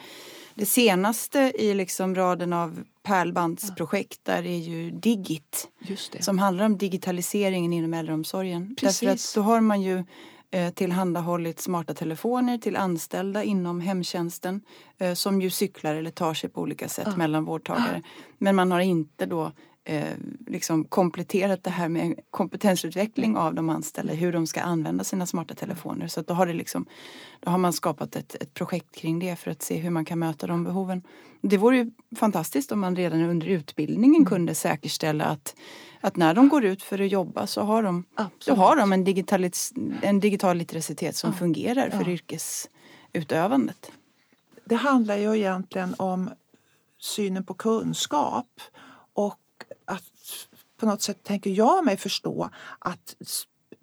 Det 0.56 0.66
senaste 0.66 1.40
i 1.56 1.74
liksom 1.74 2.16
raden 2.16 2.54
av 2.54 2.84
pärlbandsprojekt 3.04 4.20
där 4.24 4.46
är 4.46 4.58
ju 4.58 4.92
Digit 4.92 5.68
som 6.20 6.40
handlar 6.40 6.66
om 6.66 6.78
digitaliseringen 6.78 7.74
inom 7.74 7.94
äldreomsorgen. 7.94 8.76
Precis. 8.80 9.00
Därför 9.00 9.14
att 9.14 9.32
då 9.36 9.42
har 9.42 9.62
man 9.62 9.82
ju 9.82 10.04
eh, 10.52 10.70
tillhandahållit 10.74 11.60
smarta 11.60 11.94
telefoner 11.94 12.58
till 12.58 12.76
anställda 12.76 13.44
inom 13.44 13.82
hemtjänsten 13.82 14.62
eh, 14.98 15.14
som 15.14 15.42
ju 15.42 15.50
cyklar 15.50 15.96
eller 15.96 16.12
tar 16.12 16.34
sig 16.34 16.50
på 16.50 16.62
olika 16.62 16.90
sätt 16.90 17.08
Ja. 17.12 17.16
mellan 17.16 17.46
vårdtagare. 17.46 18.02
Men 18.38 18.56
man 18.56 18.72
har 18.72 18.80
inte 18.80 19.26
då 19.26 19.52
eh, 19.84 20.14
liksom 20.48 20.84
kompletterat 20.84 21.64
det 21.64 21.70
här 21.70 21.90
med 21.90 22.20
kompetensutveckling 22.30 23.38
av 23.38 23.54
de 23.56 23.70
anställda, 23.70 24.14
hur 24.14 24.34
de 24.34 24.48
ska 24.48 24.62
använda 24.62 25.04
sina 25.04 25.26
smarta 25.26 25.54
telefoner. 25.56 26.08
Så 26.08 26.22
då 26.22 26.34
har, 26.34 26.46
det 26.46 26.54
liksom, 26.54 26.86
då 27.40 27.52
har 27.52 27.58
man 27.58 27.74
skapat 27.74 28.16
ett, 28.16 28.36
ett 28.36 28.54
projekt 28.54 28.96
kring 28.96 29.20
det 29.20 29.36
för 29.36 29.52
att 29.52 29.62
se 29.62 29.78
hur 29.78 29.90
man 29.90 30.06
kan 30.06 30.20
möta 30.20 30.48
de 30.48 30.64
behoven. 30.64 31.04
Det 31.42 31.58
vore 31.58 31.78
ju 31.78 31.92
fantastiskt 32.16 32.72
om 32.72 32.80
man 32.80 32.96
redan 32.96 33.22
under 33.22 33.48
utbildningen 33.48 34.26
kunde 34.26 34.56
säkerställa 34.56 35.26
att, 35.26 35.56
att 36.02 36.16
när 36.16 36.34
de 36.34 36.50
går 36.50 36.66
ut 36.66 36.84
för 36.84 37.02
att 37.02 37.12
jobba 37.12 37.48
så 37.48 37.62
har 37.62 37.84
de, 37.84 38.04
Absolut. 38.16 38.60
har 38.60 38.76
de 38.76 38.94
en, 38.94 39.04
digitalis, 39.04 39.74
en 40.02 40.20
digital 40.20 40.58
literacitet 40.58 41.16
som 41.16 41.30
Ja. 41.30 41.38
fungerar 41.38 41.90
för 41.90 42.04
Ja. 42.04 42.10
yrkesutövandet. 42.10 43.92
Det 44.66 44.76
handlar 44.76 45.18
ju 45.18 45.38
egentligen 45.38 45.96
om 45.98 46.30
synen 47.00 47.44
på 47.44 47.54
kunskap 47.54 48.48
och 49.14 49.38
att 49.86 50.04
på 50.78 50.86
något 50.86 51.02
sätt 51.02 51.24
tänker 51.24 51.50
jag 51.50 51.86
mig 51.86 51.98
förstå 51.98 52.50
att 52.80 53.16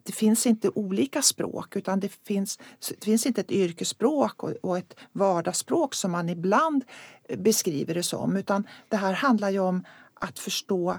det 0.02 0.12
finns 0.12 0.46
inte 0.46 0.68
olika 0.68 1.22
språk 1.22 1.76
utan 1.76 2.00
det 2.00 2.12
finns, 2.26 2.58
det 2.88 3.04
finns 3.04 3.26
inte 3.26 3.40
ett 3.40 3.50
yrkesspråk 3.50 4.42
och, 4.42 4.50
och 4.62 4.78
ett 4.78 4.94
vardagsspråk 5.12 5.94
som 5.94 6.10
man 6.12 6.28
ibland 6.28 6.84
eh, 7.28 7.38
beskriver 7.38 7.94
det 7.94 8.02
som 8.02 8.36
utan 8.36 8.66
det 8.88 8.96
här 8.96 9.12
handlar 9.12 9.50
ju 9.50 9.58
om 9.58 9.84
att 10.14 10.38
förstå 10.38 10.98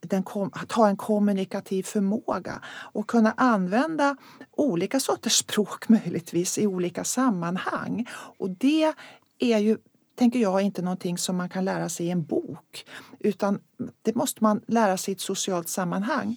den 0.00 0.22
kom, 0.22 0.50
att 0.52 0.72
ha 0.72 0.88
en 0.88 0.96
kommunikativ 0.96 1.82
förmåga 1.82 2.62
och 2.66 3.06
kunna 3.06 3.34
använda 3.36 4.16
olika 4.50 5.00
sorters 5.00 5.32
språk 5.38 5.88
möjligtvis 5.88 6.58
i 6.58 6.66
olika 6.66 7.04
sammanhang. 7.04 8.06
Och 8.12 8.50
det 8.50 8.94
är 9.38 9.58
ju, 9.58 9.78
tänker 10.18 10.38
jag, 10.38 10.62
inte 10.62 10.82
någonting 10.82 11.18
som 11.18 11.36
man 11.36 11.48
kan 11.48 11.64
lära 11.64 11.88
sig 11.88 12.06
i 12.06 12.10
en 12.10 12.24
bok 12.24 12.84
utan 13.20 13.60
det 14.02 14.14
måste 14.14 14.42
man 14.42 14.60
lära 14.66 14.96
sig 14.96 15.12
i 15.12 15.14
ett 15.14 15.20
socialt 15.20 15.68
sammanhang. 15.68 16.36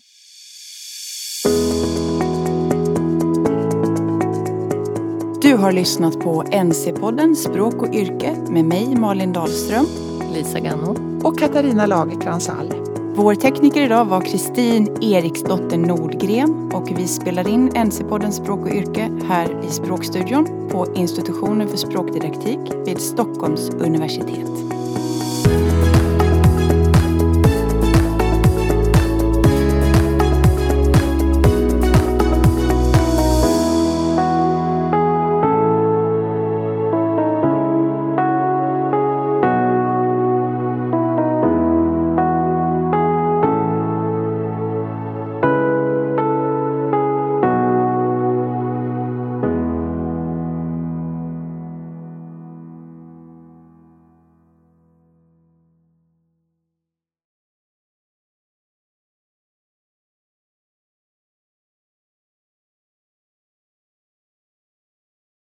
Du 5.41 5.57
har 5.57 5.71
lyssnat 5.71 6.19
på 6.19 6.43
NC-podden 6.43 7.35
Språk 7.35 7.75
och 7.75 7.93
yrke 7.93 8.35
med 8.49 8.65
mig 8.65 8.95
Malin 8.95 9.33
Dahlström. 9.33 9.85
Lisa 10.33 10.59
Ganno. 10.59 11.21
Och 11.27 11.39
Katarina 11.39 11.85
Lagercrantz 11.85 12.49
All. 12.49 12.80
Vår 13.15 13.35
tekniker 13.35 13.81
idag 13.81 14.05
var 14.05 14.21
Kristin 14.21 14.97
Eriksdotter 15.01 15.77
Nordgren 15.77 16.71
och 16.73 16.99
vi 16.99 17.07
spelar 17.07 17.47
in 17.47 17.69
NC-podden 17.69 18.31
Språk 18.31 18.59
och 18.59 18.71
yrke 18.75 19.09
här 19.27 19.65
i 19.67 19.71
Språkstudion 19.71 20.69
på 20.71 20.87
institutionen 20.95 21.67
för 21.67 21.77
språkdidaktik 21.77 22.59
vid 22.85 23.01
Stockholms 23.01 23.69
universitet. 23.69 24.70